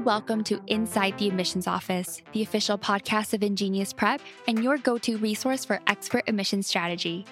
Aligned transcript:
and 0.00 0.06
welcome 0.06 0.42
to 0.42 0.58
Inside 0.66 1.18
the 1.18 1.28
Admissions 1.28 1.66
Office, 1.66 2.22
the 2.32 2.40
official 2.40 2.78
podcast 2.78 3.34
of 3.34 3.40
InGenius 3.40 3.94
Prep 3.94 4.22
and 4.48 4.64
your 4.64 4.78
go 4.78 4.96
to 4.96 5.18
resource 5.18 5.62
for 5.62 5.78
expert 5.88 6.24
admissions 6.26 6.66
strategy. 6.66 7.26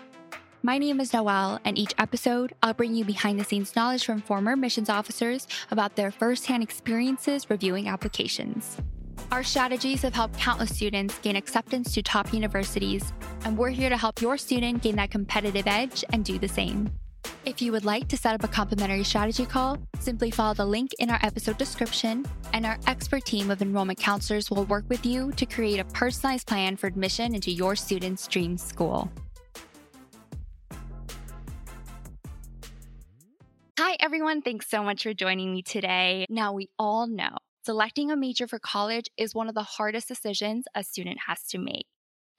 My 0.63 0.77
name 0.77 1.01
is 1.01 1.15
Noel, 1.15 1.61
and 1.65 1.79
each 1.79 1.95
episode, 1.97 2.53
I'll 2.63 2.75
bring 2.75 2.95
you 2.95 3.07
behind 3.07 3.41
the 3.41 3.45
scenes 3.45 3.75
knowledge 3.75 4.05
from 4.05 4.21
former 4.21 4.53
admissions 4.53 4.91
officers 4.91 5.49
about 5.71 5.97
their 5.97 6.11
firsthand 6.11 6.63
experiences 6.63 7.49
reviewing 7.49 7.89
applications. 7.89 8.77
Our 9.33 9.45
strategies 9.45 10.03
have 10.03 10.13
helped 10.13 10.39
countless 10.39 10.77
students 10.77 11.19
gain 11.21 11.37
acceptance 11.37 11.95
to 11.95 12.03
top 12.03 12.35
universities, 12.35 13.15
and 13.47 13.57
we're 13.57 13.71
here 13.71 13.89
to 13.89 13.97
help 13.97 14.21
your 14.21 14.37
student 14.37 14.83
gain 14.83 14.97
that 14.97 15.11
competitive 15.11 15.67
edge 15.67 16.05
and 16.13 16.23
do 16.23 16.39
the 16.39 16.49
same. 16.49 16.91
If 17.45 17.63
you 17.63 17.73
would 17.73 17.85
like 17.85 18.09
to 18.09 18.17
set 18.17 18.35
up 18.35 18.45
a 18.45 18.49
complimentary 18.49 19.05
strategy 19.05 19.47
call, 19.47 19.79
simply 20.01 20.31
follow 20.31 20.55
the 20.55 20.67
link 20.67 20.93
in 20.99 21.09
our 21.09 21.19
episode 21.23 21.57
description, 21.57 22.27
and 22.53 22.67
our 22.67 22.79
expert 22.87 23.25
team 23.25 23.51
of 23.51 23.63
enrollment 23.63 23.99
counselors 23.99 24.51
will 24.51 24.65
work 24.65 24.85
with 24.89 25.07
you 25.07 25.33
to 25.33 25.47
create 25.47 25.79
a 25.79 25.85
personalized 25.85 26.47
plan 26.47 26.77
for 26.77 26.89
admission 26.89 27.35
into 27.35 27.51
your 27.51 27.77
student's 27.77 28.27
dream 28.27 28.59
school. 28.59 29.11
Hi, 33.79 33.97
everyone. 34.01 34.43
Thanks 34.43 34.69
so 34.69 34.83
much 34.83 35.05
for 35.05 35.15
joining 35.15 35.53
me 35.53 35.63
today. 35.63 36.27
Now, 36.29 36.53
we 36.53 36.69
all 36.79 37.07
know 37.07 37.37
selecting 37.65 38.11
a 38.11 38.17
major 38.17 38.49
for 38.49 38.59
college 38.59 39.07
is 39.17 39.35
one 39.35 39.49
of 39.49 39.55
the 39.55 39.63
hardest 39.63 40.09
decisions 40.09 40.65
a 40.75 40.83
student 40.83 41.19
has 41.27 41.43
to 41.45 41.59
make. 41.59 41.87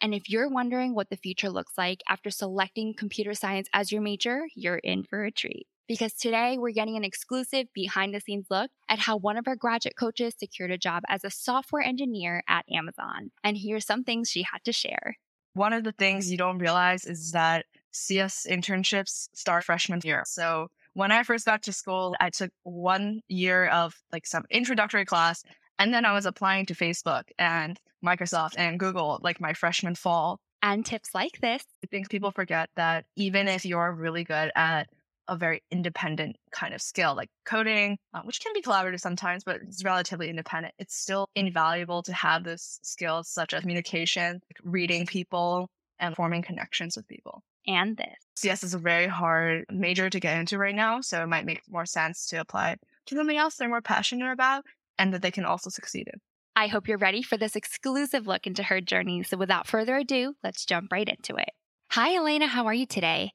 And 0.01 0.13
if 0.13 0.29
you're 0.29 0.49
wondering 0.49 0.95
what 0.95 1.09
the 1.09 1.17
future 1.17 1.49
looks 1.49 1.73
like 1.77 2.01
after 2.07 2.29
selecting 2.29 2.93
computer 2.93 3.33
science 3.33 3.67
as 3.73 3.91
your 3.91 4.01
major, 4.01 4.43
you're 4.55 4.77
in 4.77 5.03
for 5.03 5.25
a 5.25 5.31
treat. 5.31 5.67
Because 5.87 6.13
today 6.13 6.57
we're 6.57 6.71
getting 6.71 6.95
an 6.95 7.03
exclusive 7.03 7.67
behind 7.73 8.13
the 8.13 8.21
scenes 8.21 8.45
look 8.49 8.69
at 8.87 8.99
how 8.99 9.17
one 9.17 9.37
of 9.37 9.47
our 9.47 9.55
graduate 9.55 9.97
coaches 9.97 10.35
secured 10.37 10.71
a 10.71 10.77
job 10.77 11.03
as 11.09 11.23
a 11.23 11.31
software 11.31 11.81
engineer 11.81 12.43
at 12.47 12.63
Amazon. 12.71 13.31
And 13.43 13.57
here's 13.57 13.85
some 13.85 14.03
things 14.03 14.29
she 14.29 14.43
had 14.43 14.63
to 14.65 14.71
share. 14.71 15.17
One 15.53 15.73
of 15.73 15.83
the 15.83 15.91
things 15.91 16.31
you 16.31 16.37
don't 16.37 16.59
realize 16.59 17.05
is 17.05 17.31
that 17.31 17.65
CS 17.91 18.45
internships 18.49 19.29
start 19.33 19.63
freshman 19.63 19.99
year. 20.03 20.23
So 20.27 20.67
when 20.93 21.11
I 21.11 21.23
first 21.23 21.45
got 21.45 21.63
to 21.63 21.73
school, 21.73 22.15
I 22.19 22.29
took 22.29 22.51
one 22.63 23.21
year 23.27 23.65
of 23.67 23.95
like 24.13 24.27
some 24.27 24.45
introductory 24.51 25.05
class 25.05 25.43
and 25.79 25.93
then 25.93 26.05
I 26.05 26.13
was 26.13 26.25
applying 26.25 26.65
to 26.67 26.75
Facebook 26.75 27.23
and 27.39 27.79
Microsoft 28.05 28.55
and 28.57 28.79
Google 28.79 29.19
like 29.21 29.41
my 29.41 29.53
freshman 29.53 29.95
fall. 29.95 30.39
And 30.61 30.85
tips 30.85 31.15
like 31.15 31.39
this. 31.41 31.63
I 31.83 31.87
think 31.87 32.09
people 32.09 32.31
forget 32.31 32.69
that 32.75 33.05
even 33.15 33.47
if 33.47 33.65
you're 33.65 33.93
really 33.93 34.23
good 34.23 34.51
at 34.55 34.89
a 35.29 35.37
very 35.37 35.61
independent 35.71 36.35
kind 36.51 36.73
of 36.73 36.81
skill, 36.81 37.15
like 37.15 37.29
coding, 37.45 37.97
uh, 38.13 38.21
which 38.23 38.41
can 38.41 38.51
be 38.53 38.61
collaborative 38.61 38.99
sometimes, 38.99 39.43
but 39.43 39.61
it's 39.61 39.83
relatively 39.83 40.29
independent, 40.29 40.73
it's 40.79 40.95
still 40.95 41.29
invaluable 41.35 42.01
to 42.03 42.11
have 42.13 42.43
those 42.43 42.79
skills 42.81 43.29
such 43.29 43.53
as 43.53 43.61
communication, 43.61 44.33
like 44.33 44.59
reading 44.63 45.05
people, 45.05 45.69
and 45.99 46.15
forming 46.15 46.41
connections 46.41 46.97
with 46.97 47.07
people. 47.07 47.43
And 47.67 47.97
this. 47.97 48.15
CS 48.35 48.63
is 48.63 48.73
a 48.73 48.79
very 48.79 49.07
hard 49.07 49.65
major 49.69 50.09
to 50.09 50.19
get 50.19 50.39
into 50.39 50.57
right 50.57 50.75
now. 50.75 51.01
So 51.01 51.21
it 51.21 51.27
might 51.27 51.45
make 51.45 51.61
more 51.69 51.85
sense 51.85 52.25
to 52.27 52.37
apply 52.37 52.77
to 53.05 53.15
something 53.15 53.37
else 53.37 53.55
they're 53.55 53.69
more 53.69 53.81
passionate 53.81 54.31
about 54.31 54.65
and 54.97 55.13
that 55.13 55.21
they 55.21 55.31
can 55.31 55.45
also 55.45 55.69
succeed 55.69 56.09
in. 56.11 56.19
I 56.55 56.67
hope 56.67 56.87
you're 56.87 56.97
ready 56.97 57.21
for 57.21 57.37
this 57.37 57.55
exclusive 57.55 58.27
look 58.27 58.45
into 58.45 58.63
her 58.63 58.81
journey. 58.81 59.23
So 59.23 59.37
without 59.37 59.67
further 59.67 59.97
ado, 59.97 60.35
let's 60.43 60.65
jump 60.65 60.91
right 60.91 61.07
into 61.07 61.35
it. 61.35 61.49
Hi, 61.91 62.15
Elena. 62.15 62.47
How 62.47 62.67
are 62.67 62.73
you 62.73 62.85
today? 62.85 63.31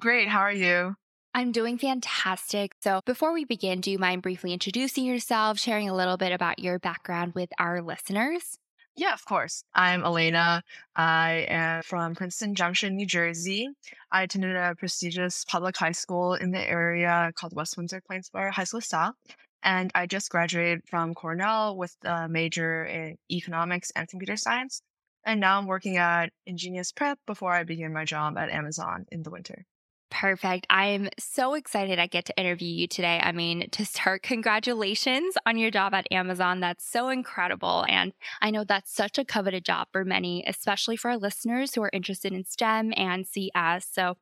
Great. 0.00 0.28
How 0.28 0.40
are 0.40 0.52
you? 0.52 0.94
I'm 1.34 1.52
doing 1.52 1.78
fantastic. 1.78 2.72
So, 2.82 3.00
before 3.06 3.32
we 3.32 3.44
begin, 3.44 3.80
do 3.80 3.90
you 3.90 3.98
mind 3.98 4.20
briefly 4.20 4.52
introducing 4.52 5.04
yourself, 5.04 5.58
sharing 5.58 5.88
a 5.88 5.94
little 5.94 6.18
bit 6.18 6.32
about 6.32 6.58
your 6.58 6.78
background 6.78 7.34
with 7.34 7.48
our 7.58 7.80
listeners? 7.80 8.58
Yeah, 8.96 9.14
of 9.14 9.24
course. 9.24 9.64
I'm 9.74 10.04
Elena. 10.04 10.62
I 10.94 11.46
am 11.48 11.82
from 11.82 12.14
Princeton 12.14 12.54
Junction, 12.54 12.96
New 12.96 13.06
Jersey. 13.06 13.68
I 14.10 14.24
attended 14.24 14.54
a 14.54 14.74
prestigious 14.74 15.46
public 15.46 15.74
high 15.78 15.92
school 15.92 16.34
in 16.34 16.50
the 16.50 16.60
area 16.60 17.32
called 17.34 17.56
West 17.56 17.78
Windsor 17.78 18.02
Plainsboro 18.10 18.50
High 18.50 18.64
School 18.64 18.82
South. 18.82 19.14
And 19.62 19.90
I 19.94 20.06
just 20.06 20.30
graduated 20.30 20.82
from 20.88 21.14
Cornell 21.14 21.76
with 21.76 21.96
a 22.04 22.28
major 22.28 22.84
in 22.84 23.16
economics 23.30 23.90
and 23.94 24.08
computer 24.08 24.36
science. 24.36 24.82
And 25.24 25.40
now 25.40 25.58
I'm 25.58 25.66
working 25.66 25.96
at 25.96 26.30
InGenius 26.48 26.94
Prep 26.94 27.18
before 27.26 27.52
I 27.52 27.62
begin 27.62 27.92
my 27.92 28.04
job 28.04 28.36
at 28.36 28.50
Amazon 28.50 29.06
in 29.12 29.22
the 29.22 29.30
winter. 29.30 29.64
Perfect. 30.10 30.66
I'm 30.68 31.08
so 31.18 31.54
excited 31.54 31.98
I 31.98 32.06
get 32.06 32.26
to 32.26 32.38
interview 32.38 32.68
you 32.68 32.86
today. 32.86 33.18
I 33.22 33.32
mean, 33.32 33.70
to 33.70 33.86
start, 33.86 34.22
congratulations 34.22 35.38
on 35.46 35.56
your 35.56 35.70
job 35.70 35.94
at 35.94 36.06
Amazon. 36.10 36.60
That's 36.60 36.86
so 36.86 37.08
incredible. 37.08 37.86
And 37.88 38.12
I 38.42 38.50
know 38.50 38.62
that's 38.62 38.94
such 38.94 39.16
a 39.16 39.24
coveted 39.24 39.64
job 39.64 39.88
for 39.90 40.04
many, 40.04 40.44
especially 40.46 40.96
for 40.98 41.12
our 41.12 41.16
listeners 41.16 41.74
who 41.74 41.82
are 41.82 41.90
interested 41.94 42.34
in 42.34 42.44
STEM 42.44 42.92
and 42.94 43.26
CS. 43.26 43.86
So 43.90 44.16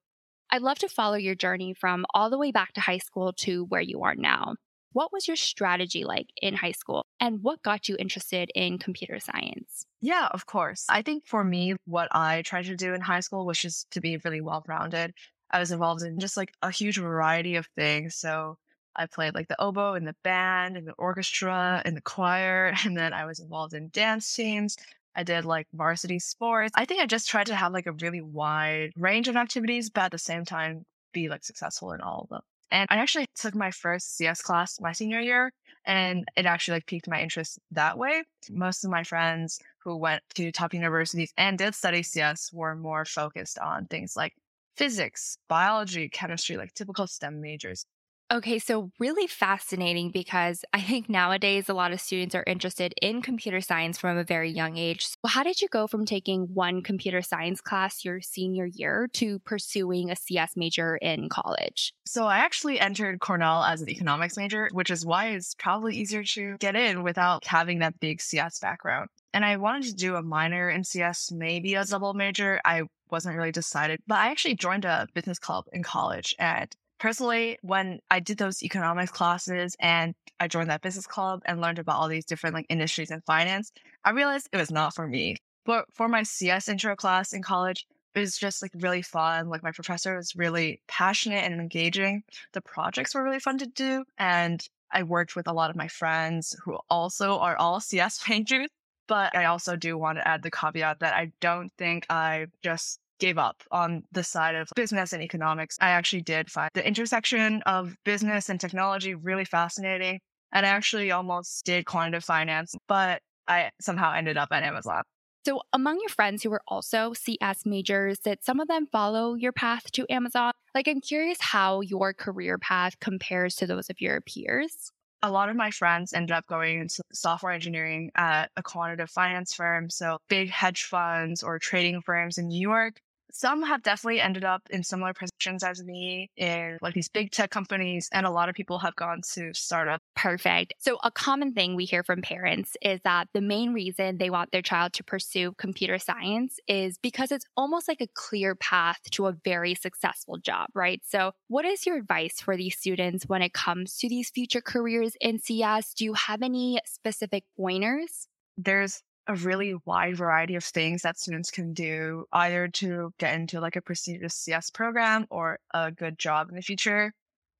I'd 0.49 0.63
love 0.63 0.79
to 0.79 0.89
follow 0.89 1.17
your 1.17 1.35
journey 1.35 1.75
from 1.75 2.07
all 2.15 2.31
the 2.31 2.39
way 2.39 2.53
back 2.53 2.73
to 2.75 2.81
high 2.81 2.99
school 2.99 3.33
to 3.39 3.65
where 3.65 3.81
you 3.81 4.05
are 4.05 4.15
now. 4.15 4.55
What 4.93 5.13
was 5.13 5.27
your 5.27 5.37
strategy 5.37 6.05
like 6.05 6.29
in 6.41 6.55
high 6.55 6.73
school 6.73 7.07
and 7.19 7.43
what 7.43 7.63
got 7.63 7.89
you 7.89 7.97
interested 7.99 8.51
in 8.55 8.79
computer 8.79 9.19
science? 9.19 9.85
Yeah, 10.01 10.29
of 10.33 10.47
course. 10.47 10.87
I 10.89 11.03
think 11.03 11.27
for 11.27 11.45
me, 11.45 11.75
what 11.85 12.09
I 12.13 12.43
tried 12.43 12.65
to 12.67 12.77
do 12.77 12.95
in 12.95 13.01
high 13.01 13.21
school 13.21 13.45
was 13.47 13.59
just 13.61 13.91
to 13.93 14.01
be 14.01 14.17
really 14.19 14.41
well 14.41 14.63
rounded. 14.67 15.15
I 15.51 15.59
was 15.59 15.71
involved 15.71 16.03
in 16.03 16.19
just 16.19 16.37
like 16.37 16.53
a 16.63 16.71
huge 16.71 16.99
variety 16.99 17.57
of 17.57 17.67
things. 17.77 18.17
So 18.17 18.57
I 18.97 19.07
played 19.07 19.35
like 19.35 19.49
the 19.49 19.61
oboe 19.61 19.95
in 19.95 20.05
the 20.05 20.17
band 20.25 20.77
and 20.77 20.87
the 20.87 20.93
orchestra 20.95 21.83
and 21.85 21.97
the 21.97 22.01
choir. 22.03 22.73
And 22.85 22.97
then 22.97 23.13
I 23.13 23.27
was 23.27 23.41
involved 23.41 23.75
in 23.75 23.91
dance 23.91 24.35
teams. 24.35 24.77
I 25.15 25.23
did 25.25 25.45
like 25.45 25.67
varsity 25.73 26.19
sports. 26.19 26.73
I 26.75 26.85
think 26.85 27.01
I 27.03 27.07
just 27.07 27.29
tried 27.29 27.47
to 27.49 27.55
have 27.57 27.73
like 27.73 27.87
a 27.87 27.93
really 27.93 28.21
wide 28.23 28.93
range 28.97 29.29
of 29.29 29.37
activities, 29.37 29.91
but 29.91 30.05
at 30.05 30.13
the 30.13 30.19
same 30.19 30.45
time, 30.45 30.85
be 31.13 31.29
like 31.29 31.45
successful 31.45 31.93
in 31.93 32.01
all 32.01 32.23
of 32.23 32.29
them. 32.29 32.43
And 32.71 32.87
I 32.91 32.97
actually 32.97 33.27
took 33.35 33.55
my 33.55 33.71
first 33.71 34.17
CS 34.17 34.43
class 34.43 34.81
my 34.81 34.93
senior 34.93 35.21
year, 35.21 35.53
and 35.85 36.25
it 36.37 36.47
actually 36.47 36.77
like 36.77 36.87
piqued 36.87 37.09
my 37.09 37.21
interest 37.21 37.59
that 37.73 37.99
way. 37.99 38.23
Most 38.51 38.85
of 38.85 38.91
my 38.91 39.03
friends 39.05 39.59
who 39.79 39.97
went 39.97 40.23
to 40.35 40.53
top 40.53 40.75
universities 40.75 41.33
and 41.37 41.59
did 41.59 41.75
study 41.75 42.03
CS 42.03 42.53
were 42.53 42.77
more 42.77 43.05
focused 43.05 43.59
on 43.59 43.87
things 43.87 44.17
like 44.17 44.35
physics, 44.77 45.37
biology, 45.49 46.09
chemistry, 46.09 46.57
like 46.57 46.75
typical 46.75 47.07
STEM 47.07 47.41
majors. 47.41 47.85
Okay, 48.33 48.61
so 48.61 48.93
really 49.01 49.27
fascinating 49.27 50.13
because 50.13 50.65
I 50.73 50.81
think 50.83 51.09
nowadays 51.09 51.69
a 51.69 51.75
lot 51.75 51.91
of 51.91 52.01
students 52.01 52.33
are 52.37 52.45
interested 52.47 52.95
in 53.03 53.23
computer 53.23 53.61
science 53.61 53.99
from 53.99 54.17
a 54.17 54.23
very 54.23 54.49
young 54.49 54.77
age. 54.77 55.05
So 55.07 55.17
how 55.27 55.43
did 55.43 55.61
you 55.61 55.67
go 55.67 55.89
from 55.89 56.07
taking 56.07 56.43
one 56.55 56.81
computer 56.81 57.23
science 57.23 57.61
class 57.61 58.05
your 58.05 58.21
senior 58.21 58.67
year 58.67 59.09
to 59.15 59.41
pursuing 59.41 60.13
a 60.13 60.17
CS 60.17 60.53
major 60.55 60.97
in 60.99 61.29
college? 61.29 61.93
So 62.07 62.27
I 62.27 62.39
actually 62.39 62.79
entered 62.79 63.19
Cornell 63.19 63.65
as 63.65 63.83
an 63.83 63.91
economics 63.91 64.37
major, 64.37 64.69
which 64.73 64.91
is 64.91 65.05
why 65.05 65.31
it's 65.31 65.57
probably 65.57 65.97
easier 65.97 66.23
to 66.23 66.57
get 66.59 66.77
in 66.77 67.03
without 67.03 67.45
having 67.47 67.81
that 67.81 67.99
big 67.99 68.21
CS 68.21 68.61
background. 68.61 69.09
And 69.35 69.45
I 69.45 69.57
wanted 69.57 69.85
to 69.89 69.95
do 69.95 70.15
a 70.15 70.23
minor 70.23 70.71
in 70.71 70.85
CS, 70.85 71.33
maybe 71.33 71.75
a 71.75 71.85
double 71.85 72.15
major. 72.15 72.61
I 72.65 72.83
wasn't 73.11 73.37
really 73.37 73.51
decided, 73.53 74.01
but 74.07 74.19
I 74.19 74.31
actually 74.31 74.55
joined 74.55 74.85
a 74.85 75.09
business 75.15 75.41
club 75.41 75.65
in 75.73 75.83
college 75.83 76.35
and 76.39 76.73
personally, 77.01 77.59
when 77.63 77.99
I 78.11 78.21
did 78.21 78.39
those 78.39 78.63
economics 78.63 79.11
classes 79.11 79.75
and 79.81 80.15
I 80.39 80.47
joined 80.47 80.71
that 80.71 80.83
business 80.83 81.07
club 81.07 81.43
and 81.47 81.61
learned 81.61 81.81
about 81.81 81.97
all 81.97 82.09
these 82.09 82.25
different 82.25 82.55
like 82.55 82.67
industries 82.69 83.11
and 83.11 83.25
finance, 83.25 83.73
I 84.05 84.11
realized 84.11 84.49
it 84.53 84.59
was 84.59 84.71
not 84.71 84.95
for 84.95 85.09
me. 85.09 85.37
But 85.65 85.87
for 85.93 86.09
my 86.09 86.23
CS 86.23 86.69
intro 86.69 86.95
class 86.95 87.33
in 87.33 87.43
college, 87.43 87.87
it 88.15 88.21
was 88.21 88.37
just 88.37 88.63
like 88.63 88.73
really 88.75 89.03
fun. 89.03 89.49
Like 89.49 89.63
my 89.63 89.73
professor 89.73 90.17
was 90.17 90.37
really 90.37 90.81
passionate 90.89 91.45
and 91.45 91.61
engaging. 91.61 92.23
The 92.53 92.61
projects 92.61 93.15
were 93.15 93.25
really 93.25 93.41
fun 93.41 93.59
to 93.59 93.67
do. 93.67 94.05
And 94.19 94.65
I 94.93 95.03
worked 95.03 95.37
with 95.37 95.49
a 95.49 95.53
lot 95.53 95.71
of 95.71 95.77
my 95.77 95.89
friends 95.89 96.57
who 96.65 96.79
also 96.89 97.39
are 97.39 97.57
all 97.57 97.81
CS 97.81 98.21
majors. 98.29 98.69
But 99.07 99.37
I 99.37 99.47
also 99.47 99.75
do 99.75 99.99
want 99.99 100.19
to 100.19 100.29
add 100.29 100.43
the 100.43 100.53
caveat 100.53 101.01
that 101.01 101.15
I 101.15 101.33
don't 101.41 101.73
think 101.77 102.07
I 102.09 102.47
just 102.63 103.01
gave 103.21 103.39
up 103.39 103.63
on 103.71 104.03
the 104.11 104.25
side 104.25 104.57
of 104.57 104.69
business 104.75 105.13
and 105.13 105.23
economics. 105.23 105.77
I 105.81 105.91
actually 105.91 106.23
did 106.23 106.51
find 106.51 106.71
the 106.75 106.87
intersection 106.87 107.63
of 107.67 107.95
business 108.05 108.49
and 108.49 108.61
technology 108.61 109.15
really 109.15 109.45
fascinating. 109.45 110.21
And 110.53 110.67
I 110.67 110.71
actually 110.71 111.13
almost 111.13 111.65
did 111.65 111.87
quantitative 111.87 112.25
finance, 112.25 112.75
but 112.89 113.23
I 113.47 113.71
somehow 113.81 114.13
ended 114.13 114.37
up 114.37 114.49
at 114.51 114.65
Amazon. 114.65 115.03
So, 115.47 115.63
among 115.73 115.99
your 116.01 116.11
friends 116.11 116.43
who 116.43 116.51
were 116.51 116.61
also 116.69 117.15
CS 117.15 117.65
majors, 117.65 118.19
did 118.19 118.45
some 118.45 118.61
of 118.61 118.69
them 118.69 118.87
follow 118.93 119.35
your 119.35 119.53
path 119.53 119.91
to 119.93 120.07
Amazon? 120.11 120.53
Like, 120.75 120.87
I'm 120.87 121.01
curious 121.01 121.39
how 121.41 121.81
your 121.81 122.13
career 122.13 122.59
path 122.59 123.01
compares 123.01 123.55
to 123.57 123.67
those 123.67 123.89
of 123.89 124.01
your 124.01 124.21
peers. 124.21 124.93
A 125.23 125.31
lot 125.31 125.49
of 125.49 125.57
my 125.57 125.71
friends 125.71 126.13
ended 126.13 126.33
up 126.33 126.47
going 126.47 126.81
into 126.81 127.03
software 127.13 127.53
engineering 127.53 128.11
at 128.17 128.51
a 128.57 128.63
quantitative 128.63 129.11
finance 129.11 129.55
firm. 129.55 129.89
So, 129.89 130.19
big 130.29 130.51
hedge 130.51 130.83
funds 130.83 131.43
or 131.43 131.59
trading 131.59 132.03
firms 132.03 132.37
in 132.37 132.49
New 132.49 132.61
York 132.61 133.01
some 133.33 133.63
have 133.63 133.83
definitely 133.83 134.21
ended 134.21 134.45
up 134.45 134.63
in 134.71 134.83
similar 134.83 135.13
positions 135.13 135.63
as 135.63 135.83
me 135.83 136.31
in 136.37 136.79
like 136.83 136.95
these 136.95 137.09
big 137.09 137.31
tech 137.31 137.51
companies, 137.51 138.09
and 138.13 138.27
a 138.27 138.31
lot 138.31 138.49
of 138.49 138.55
people 138.55 138.79
have 138.79 138.97
gone 138.97 139.21
to 139.35 139.53
startup. 139.55 140.01
Perfect. 140.17 140.75
So, 140.79 140.99
a 141.03 141.11
common 141.11 141.53
thing 141.53 141.75
we 141.75 141.85
hear 141.85 142.03
from 142.03 142.23
parents 142.23 142.77
is 142.83 143.01
that 143.05 143.29
the 143.33 143.41
main 143.41 143.73
reason 143.73 144.19
they 144.19 144.31
want 144.31 144.53
their 144.53 144.63
child 144.63 144.93
to 144.95 145.05
pursue 145.05 145.53
computer 145.59 145.99
science 145.99 146.59
is 146.69 146.99
because 146.99 147.33
it's 147.33 147.47
almost 147.57 147.89
like 147.89 148.01
a 148.01 148.09
clear 148.15 148.55
path 148.55 149.01
to 149.13 149.27
a 149.27 149.37
very 149.45 149.75
successful 149.75 150.39
job, 150.39 150.69
right? 150.75 151.03
So, 151.07 151.33
what 151.49 151.65
is 151.65 151.87
your 151.87 151.97
advice 151.97 152.41
for 152.41 152.57
these 152.57 152.77
students 152.77 153.25
when 153.27 153.43
it 153.43 153.53
comes 153.53 153.97
to 153.99 154.09
these 154.09 154.31
future 154.31 154.61
careers 154.61 155.17
in 155.21 155.39
CS? 155.39 155.95
Do 155.95 156.05
you 156.05 156.15
have 156.15 156.43
any 156.43 156.81
specific 156.87 157.45
pointers? 157.57 158.27
There's 158.57 159.03
a 159.31 159.35
really 159.37 159.77
wide 159.85 160.17
variety 160.17 160.57
of 160.57 160.65
things 160.65 161.03
that 161.03 161.17
students 161.17 161.53
can 161.53 161.73
do 161.73 162.27
either 162.33 162.67
to 162.67 163.15
get 163.19 163.33
into 163.35 163.61
like 163.61 163.77
a 163.77 163.81
prestigious 163.81 164.35
CS 164.35 164.71
program 164.71 165.25
or 165.31 165.61
a 165.73 165.93
good 165.93 166.19
job 166.19 166.49
in 166.49 166.57
the 166.57 166.63
future. 166.63 167.13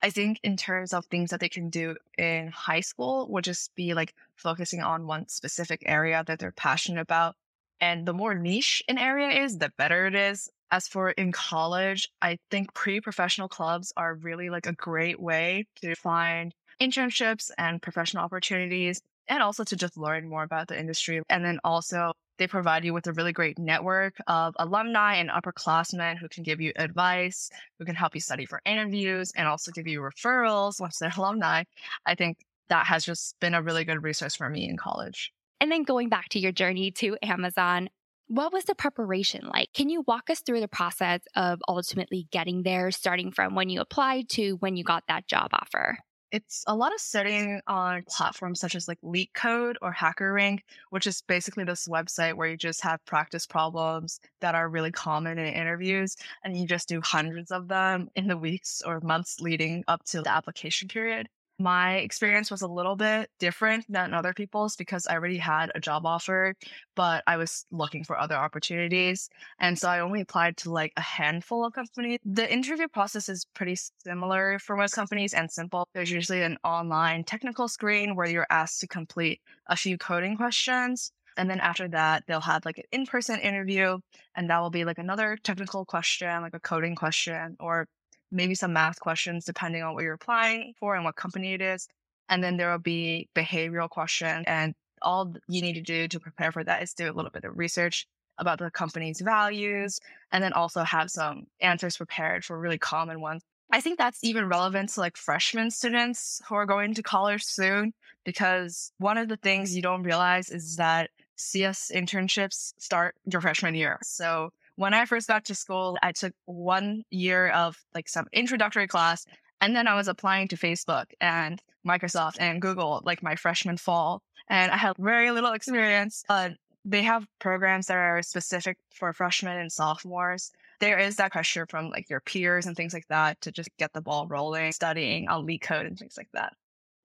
I 0.03 0.11
think 0.11 0.41
in 0.43 0.57
terms 0.57 0.93
of 0.93 1.07
things 1.07 1.31
that 1.31 1.39
they 1.39 1.49
can 1.49 1.71
do 1.71 1.95
in 2.19 2.49
high 2.49 2.81
school 2.81 3.29
would 3.31 3.45
just 3.45 3.73
be 3.77 3.95
like 3.95 4.15
focusing 4.35 4.81
on 4.81 5.07
one 5.07 5.29
specific 5.29 5.85
area 5.87 6.25
that 6.27 6.41
they're 6.41 6.51
passionate 6.51 7.01
about. 7.01 7.37
And 7.81 8.05
the 8.05 8.15
more 8.15 8.35
niche 8.35 8.83
an 8.89 8.99
area 8.99 9.45
is, 9.45 9.59
the 9.59 9.71
better 9.79 10.07
it 10.07 10.17
is. 10.17 10.51
As 10.73 10.89
for 10.89 11.11
in 11.11 11.31
college, 11.31 12.09
I 12.21 12.39
think 12.51 12.75
pre-professional 12.75 13.49
clubs 13.49 13.93
are 13.97 14.15
really 14.15 14.51
like 14.51 14.67
a 14.67 14.73
great 14.73 15.21
way 15.21 15.67
to 15.83 15.95
find 15.95 16.53
internships 16.81 17.51
and 17.59 17.81
professional 17.81 18.25
opportunities 18.25 19.03
and 19.31 19.43
also 19.43 19.65
to 19.65 19.77
just 19.77 19.97
learn 19.97 20.29
more 20.29 20.43
about 20.43 20.69
the 20.69 20.79
industry. 20.79 21.23
And 21.31 21.43
then 21.45 21.61
also 21.65 22.13
they 22.37 22.49
provide 22.49 22.85
you 22.85 22.93
with 22.93 23.07
a 23.07 23.13
really 23.13 23.33
great 23.33 23.59
network 23.59 24.17
of 24.27 24.55
alumni 24.59 25.15
and 25.15 25.31
upperclassmen 25.31 26.19
who 26.19 26.29
can 26.29 26.43
give 26.43 26.61
you 26.61 26.73
advice, 26.77 27.49
who 27.79 27.85
can 27.85 27.95
help 27.95 28.15
you 28.15 28.21
study 28.21 28.45
for 28.45 28.61
interviews 28.67 29.33
and 29.37 29.47
also 29.47 29.71
give 29.71 29.87
you 29.87 30.01
referrals 30.01 30.81
once 30.81 30.99
they're 30.99 31.13
alumni. 31.17 31.63
I 32.05 32.17
think 32.17 32.39
that 32.69 32.87
has 32.87 33.05
just 33.05 33.39
been 33.41 33.55
a 33.55 33.63
really 33.63 33.85
good 33.85 34.03
resource 34.03 34.35
for 34.35 34.51
me 34.51 34.69
in 34.69 34.77
college. 34.77 35.33
And 35.61 35.71
then 35.71 35.85
going 35.85 36.09
back 36.09 36.29
to 36.31 36.41
your 36.41 36.53
journey 36.53 36.91
to 36.93 37.17
Amazon, 37.23 37.89
what 38.27 38.53
was 38.53 38.65
the 38.65 38.75
preparation 38.75 39.49
like? 39.53 39.73
Can 39.75 39.91
you 39.91 40.05
walk 40.07 40.31
us 40.31 40.41
through 40.41 40.61
the 40.61 40.69
process 40.69 41.21
of 41.37 41.61
ultimately 41.69 42.27
getting 42.31 42.63
there, 42.63 42.91
starting 42.91 43.33
from 43.33 43.55
when 43.55 43.69
you 43.69 43.81
applied 43.81 44.29
to 44.31 44.53
when 44.61 44.77
you 44.77 44.85
got 44.85 45.05
that 45.09 45.27
job 45.29 45.51
offer? 45.53 45.99
It's 46.33 46.63
a 46.69 46.77
lot 46.77 46.93
of 46.95 47.01
studying 47.01 47.61
on 47.67 48.05
platforms 48.09 48.61
such 48.61 48.75
as 48.77 48.87
like 48.87 49.01
LeetCode 49.01 49.77
or 49.83 49.93
HackerRank, 49.93 50.61
which 50.91 51.07
is 51.07 51.23
basically 51.23 51.65
this 51.65 51.89
website 51.89 52.35
where 52.35 52.49
you 52.49 52.57
just 52.57 52.81
have 52.83 53.05
practice 53.05 53.47
problems 53.47 54.21
that 54.41 54.55
are 54.55 54.69
really 54.69 54.93
common 54.93 55.39
in 55.39 55.47
interviews 55.53 56.17
and 56.45 56.57
you 56.57 56.67
just 56.69 56.89
do 56.89 57.01
hundreds 57.01 57.51
of 57.51 57.67
them 57.69 58.09
in 58.15 58.29
the 58.29 58.37
weeks 58.39 58.81
or 58.87 59.01
months 59.01 59.41
leading 59.41 59.83
up 59.89 60.05
to 60.05 60.23
the 60.23 60.31
application 60.31 60.87
period. 60.89 61.29
My 61.61 61.97
experience 61.97 62.51
was 62.51 62.63
a 62.63 62.67
little 62.67 62.97
bit 62.97 63.31
different 63.39 63.85
than 63.87 64.15
other 64.15 64.33
people's 64.33 64.77
because 64.77 65.07
I 65.07 65.13
already 65.13 65.37
had 65.37 65.71
a 65.75 65.81
job 65.81 66.07
offer, 66.07 66.55
but 66.97 67.23
I 67.27 67.37
was 67.37 67.67
looking 67.71 68.03
for 68.03 68.19
other 68.19 68.35
opportunities. 68.35 69.29
And 69.59 69.79
so 69.79 69.91
I 69.91 70.01
only 70.01 70.23
applied 70.23 70.57
to 70.59 70.73
like 70.73 70.95
a 70.97 71.03
handful 71.03 71.67
of 71.67 71.75
companies. 71.75 72.19
The 72.25 72.51
interview 72.51 72.89
process 72.89 73.29
is 73.29 73.45
pretty 73.55 73.77
similar 74.03 74.59
for 74.59 74.75
most 74.75 74.95
companies 74.95 75.35
and 75.35 75.51
simple. 75.53 75.87
There's 75.93 76.11
usually 76.11 76.41
an 76.41 76.57
online 76.65 77.25
technical 77.25 77.69
screen 77.69 78.17
where 78.17 78.27
you're 78.27 78.47
asked 78.49 78.81
to 78.81 78.87
complete 78.87 79.43
a 79.67 79.77
few 79.77 79.99
coding 79.99 80.39
questions. 80.39 81.13
And 81.37 81.51
then 81.51 81.61
after 81.61 81.89
that, 81.89 82.25
they'll 82.27 82.41
have 82.41 82.65
like 82.65 82.79
an 82.79 82.85
in 82.91 83.05
person 83.05 83.39
interview, 83.39 83.99
and 84.35 84.49
that 84.49 84.61
will 84.61 84.71
be 84.71 84.85
like 84.85 84.99
another 84.99 85.37
technical 85.43 85.85
question, 85.85 86.41
like 86.41 86.55
a 86.55 86.61
coding 86.61 86.97
question, 86.97 87.57
or 87.61 87.87
maybe 88.31 88.55
some 88.55 88.73
math 88.73 89.01
questions 89.01 89.45
depending 89.45 89.83
on 89.83 89.95
what 89.95 90.05
you're 90.05 90.15
applying 90.15 90.75
for 90.79 90.95
and 90.95 91.05
what 91.05 91.17
company 91.17 91.55
it 91.55 91.61
is. 91.61 91.89
And 92.29 92.43
then 92.43 92.57
there 92.57 92.71
will 92.71 92.79
be 92.79 93.29
behavioral 93.35 93.89
questions. 93.89 94.45
And 94.47 94.75
all 95.03 95.35
you 95.49 95.63
need 95.63 95.75
to 95.75 95.83
do 95.83 96.09
to 96.09 96.21
prepare 96.21 96.53
for 96.53 96.63
that 96.65 96.83
is 96.83 96.95
do 96.95 97.11
a 97.11 97.13
little 97.13 97.31
bit 97.31 97.45
of 97.45 97.59
research 97.59 98.07
about 98.39 98.59
the 98.59 98.71
company's 98.71 99.21
values 99.21 100.01
and 100.33 100.43
then 100.43 100.53
also 100.53 100.83
have 100.83 101.11
some 101.11 101.47
answers 101.61 101.97
prepared 101.97 102.45
for 102.45 102.59
really 102.59 102.79
common 102.79 103.21
ones. 103.21 103.43
I 103.73 103.81
think 103.81 103.99
that's 103.99 104.25
even 104.25 104.49
relevant 104.49 104.89
to 104.91 105.01
like 105.01 105.17
freshman 105.17 105.71
students 105.71 106.41
who 106.49 106.57
are 106.57 106.67
going 106.67 106.95
to 106.95 107.03
college 107.03 107.45
soon 107.45 107.93
because 108.25 108.93
one 108.99 109.17
of 109.17 109.29
the 109.29 109.37
things 109.37 109.77
you 109.77 109.83
don't 109.83 110.03
realize 110.03 110.51
is 110.51 110.77
that 110.77 111.11
CS 111.37 111.91
internships 111.95 112.73
start 112.79 113.15
your 113.31 113.41
freshman 113.41 113.75
year. 113.75 113.99
So 114.03 114.51
when 114.81 114.95
I 114.95 115.05
first 115.05 115.29
got 115.29 115.45
to 115.45 115.55
school, 115.55 115.99
I 116.03 116.13
took 116.13 116.33
one 116.47 117.03
year 117.11 117.51
of 117.51 117.77
like 117.95 118.09
some 118.09 118.25
introductory 118.33 118.87
class, 118.87 119.27
and 119.61 119.77
then 119.77 119.87
I 119.87 119.95
was 119.95 120.09
applying 120.09 120.49
to 120.49 120.57
Facebook 120.57 121.05
and 121.21 121.61
Microsoft 121.87 122.37
and 122.41 122.63
Google 122.63 123.03
like 123.05 123.23
my 123.23 123.37
freshman 123.37 123.77
fall. 123.77 124.23
And 124.49 124.73
I 124.73 124.79
had 124.79 124.97
very 124.99 125.33
little 125.33 125.53
experience. 125.53 126.25
but 126.27 126.53
they 126.87 127.03
have 127.03 127.27
programs 127.41 127.89
that 127.89 127.99
are 127.99 128.23
specific 128.23 128.79
for 128.95 129.13
freshmen 129.13 129.59
and 129.59 129.71
sophomores. 129.71 130.51
There 130.81 130.99
is 130.99 131.17
that 131.17 131.33
pressure 131.33 131.67
from 131.69 131.91
like 131.91 132.09
your 132.09 132.21
peers 132.21 132.65
and 132.65 132.75
things 132.75 132.95
like 132.95 133.07
that 133.09 133.39
to 133.43 133.53
just 133.53 133.69
get 133.79 133.93
the 133.93 134.01
ball 134.01 134.27
rolling, 134.29 134.73
studying 134.73 135.29
on 135.29 135.47
LeetCode 135.47 135.87
and 135.87 135.99
things 135.99 136.17
like 136.17 136.31
that. 136.33 136.55